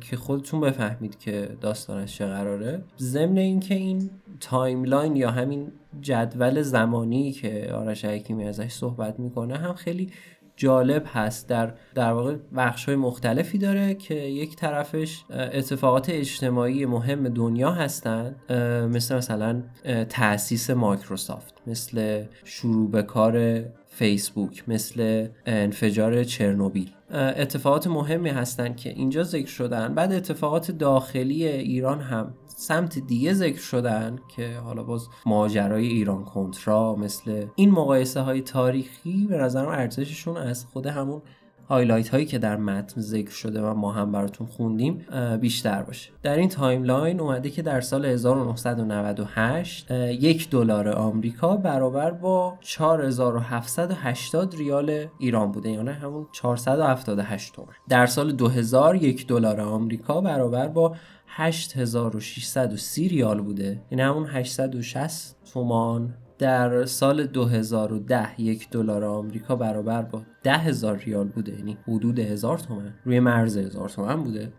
[0.00, 2.82] که خودتون بفهمید که داستانش چه قراره.
[2.98, 9.74] ضمن اینکه این timeline یا همین جدول زمانی که آرش حکیمی ازش صحبت می‌کنه هم
[9.74, 10.10] خیلی
[10.56, 11.48] جالب هست.
[11.48, 18.50] در در واقع بخش های مختلفی داره که یک طرفش اتفاقات اجتماعی مهم دنیا هستند.
[18.90, 19.62] مثل مثلا
[20.08, 23.64] تاسیس مایکروسافت مثل شروع به کار
[24.00, 26.90] فیسبوک مثل انفجار چرنوبیل.
[27.10, 29.94] اتفاقات مهمی هستند که اینجا ذکر شدن.
[29.94, 36.96] بعد اتفاقات داخلی ایران هم سمت دیگه ذکر شدن که حالا باز ماجرای ایران کنترا
[36.96, 41.22] مثل این مقایسه های تاریخی به نظرم ارزششون از خود همون
[41.70, 45.06] highlight هایی که در متن ذکر شده و ما هم براتون خوندیم
[45.40, 46.10] بیشتر باشه.
[46.22, 55.06] در این timeline اومده که در سال 1998 یک دلار آمریکا برابر با 4780 ریال
[55.18, 57.68] ایران بوده یعنی همون 478 تومن.
[57.88, 60.96] در سال 2000 یک دلار آمریکا برابر با
[61.26, 70.22] 8630 ریال بوده یعنی همون 860 تومان در سال 2010 یک دلار آمریکا برابر با
[70.42, 71.52] ده هزار ریال بوده.
[71.52, 72.94] یعنی حدود هزار تومن.
[73.04, 74.52] روی مرز هزار تومن بوده.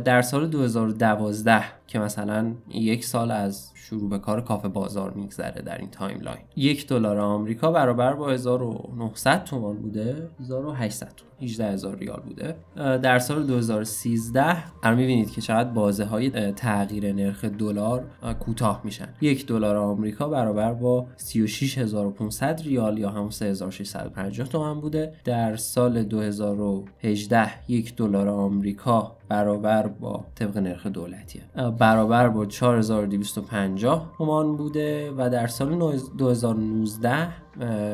[0.00, 5.78] در سال 2012 که مثلا یک سال از شروع به کار کافه بازار میگذره در
[5.78, 6.44] این timeline.
[6.56, 10.28] یک دلار آمریکا برابر با 1900 تومان بوده.
[10.40, 12.56] 1800 تومان 18 هزار ریال بوده.
[12.98, 18.04] در سال 2013 الان می‌بینید که چقدر بازه های تغییر نرخ دلار
[18.40, 19.08] کوتاه میشن.
[19.20, 25.12] یک دلار آمریکا برابر با 36500 ریال یا همون 3650 تومن بوده.
[25.24, 31.42] در سال 2018 یک دلار آمریکا برابر با طبق نرخ دولتیه.
[31.78, 37.28] برابر با 4250 تومان بوده و در سال 2019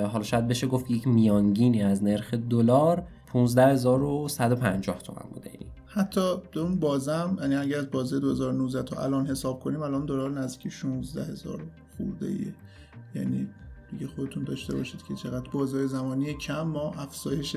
[0.06, 3.02] حالا شاید بشه گفت یک میانگینی از نرخ دلار
[3.32, 6.20] 15150 تومن بوده این حتی
[6.56, 11.60] اون بازم یعنی اگر از بازه 2019 تا الان حساب کنیم الان دلار نزدیک 16000
[11.96, 12.54] خورده ایه.
[13.14, 13.48] یعنی
[13.90, 17.56] دیگه خودتون داشته باشید که چقدر بازه زمانی کم ما افزایش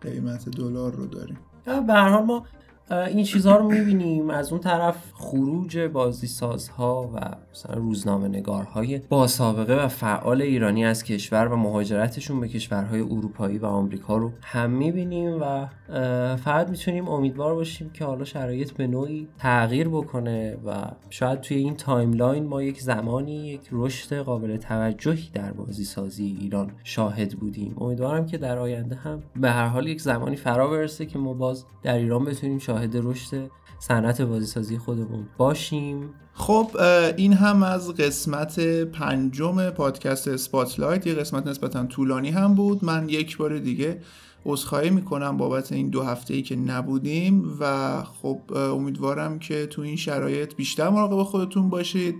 [0.00, 1.38] قیمت دلار رو داریم.
[1.64, 2.44] به هر حال ما
[2.90, 4.30] این چیزها رو می‌بینیم.
[4.30, 7.20] از اون طرف خروج بازی سازها و
[7.52, 13.58] مثلا روزنامه نگارهای با سابقه و فعال ایرانی از کشور و مهاجرتشون به کشورهای اروپایی
[13.58, 15.66] و آمریکا رو هم می‌بینیم و
[16.36, 21.74] فقط می‌تونیم امیدوار باشیم که حالا شرایط به نوعی تغییر بکنه و شاید توی این
[21.74, 27.76] timeline ما یک زمانی یک رشد قابل توجهی در بازی سازی ایران شاهد بودیم.
[27.80, 31.64] امیدوارم که در آینده هم به هر حال یک زمانی فرا برسه که ما باز
[31.82, 36.10] در ایران بتونیم شاهد رشد صنعت بازیسازی خودمون باشیم.
[36.34, 36.70] خب
[37.16, 41.06] این هم از قسمت پنجم پادکست Spotlight.
[41.06, 42.84] یه قسمت نسبتا طولانی هم بود.
[42.84, 44.00] من یک بار دیگه
[44.46, 49.96] عذرخواهی می‌کنم بابت این دو هفته ای که نبودیم و خب امیدوارم که تو این
[49.96, 52.14] شرایط بیشتر مراقب خودتون باشید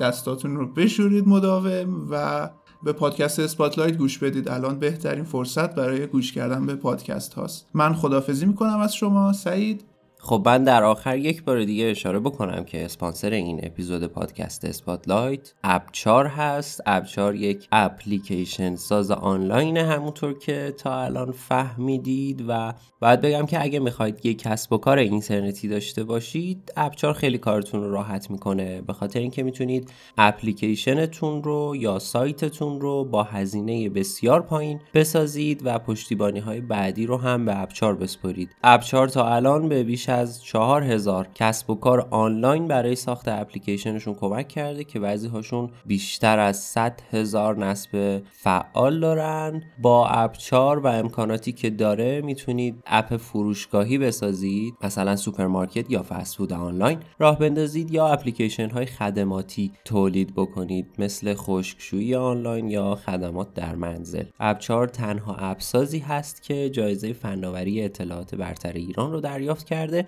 [0.00, 2.50] دستاتون رو بشورید مداوم و
[2.82, 4.48] به پادکست Spotlight گوش بدید.
[4.48, 7.68] الان بهترین فرصت برای گوش کردن به پادکست هاست.
[7.74, 9.32] من خدافظی می‌کنم از شما.
[9.32, 9.84] سعید.
[10.22, 15.54] خب من در آخر یک بار دیگه اشاره بکنم که اسپانسر این اپیزود پادکست اسپاتلایت
[15.64, 16.80] اپچار هست.
[16.86, 23.78] اپچار یک اپلیکیشن ساز آنلاین همونطور که تا الان فهمیدید و باید بگم که اگه
[23.78, 28.80] می‌خواید یک کسب و کار اینترنتی داشته باشید اپچار خیلی کارتون رو راحت می‌کنه.
[28.80, 35.78] به خاطر اینکه می‌تونید اپلیکیشنتون رو یا سایتتون رو با هزینه بسیار پایین بسازید و
[35.78, 38.56] پشتیبانی های بعدی رو هم به اپچار بسپرید.
[38.62, 44.48] اپچار تا الان به بیش از 4000 کسب و کار آنلاین برای ساخت اپلیکیشنشون کمک
[44.48, 49.62] کرده که بعضی هاشون بیشتر از 100 هزار نصب فعال دارن.
[49.78, 56.52] با اپچار و امکاناتی که داره می‌تونید اپ فروشگاهی بسازید مثلا سوپرمارکت یا فست فود
[56.52, 63.74] آنلاین راه بندازید یا اپلیکیشن های خدماتی تولید بکنید مثل خشکشویی آنلاین یا خدمات در
[63.74, 64.24] منزل.
[64.40, 69.99] اپچار تنها اپسازی هست که جایزه فناوری اطلاعات برتر ایران رو دریافت کرده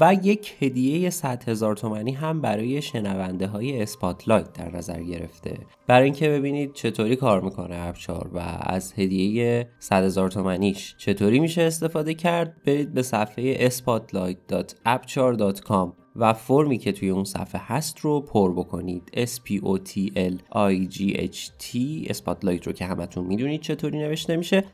[0.00, 5.58] و یک هدیه 100 هزار تومنی هم برای شنونده های اسپاتلایت در نظر گرفته.
[5.86, 11.62] برای اینکه ببینید چطوری کار می‌کنه اپچار و از هدیه 100 هزار تومنیش چطوری میشه
[11.62, 18.52] استفاده کرد برید به صفحه spotlight.appchar.com و فرمی که توی اون صفحه هست رو پر
[18.52, 19.10] بکنید.
[19.14, 21.76] S P O T L I G H T
[22.10, 24.64] اسپاتلایت رو که همتون می‌دونید چطوری نوشته میشه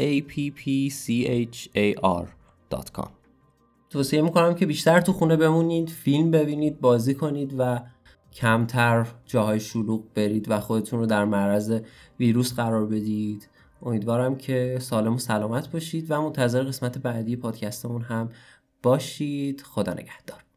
[0.00, 0.22] .a
[3.90, 7.80] توصیه می‌کنم که بیشتر تو خونه بمونید فیلم ببینید بازی کنید و
[8.32, 11.80] کمتر جاهای شلوغ برید و خودتون رو در معرض
[12.20, 13.48] ویروس قرار بدید.
[13.82, 18.30] امیدوارم که سالم و سلامت باشید و منتظر قسمت بعدی پادکستمون هم
[18.82, 19.60] باشید.
[19.60, 20.49] خدا نگهدار.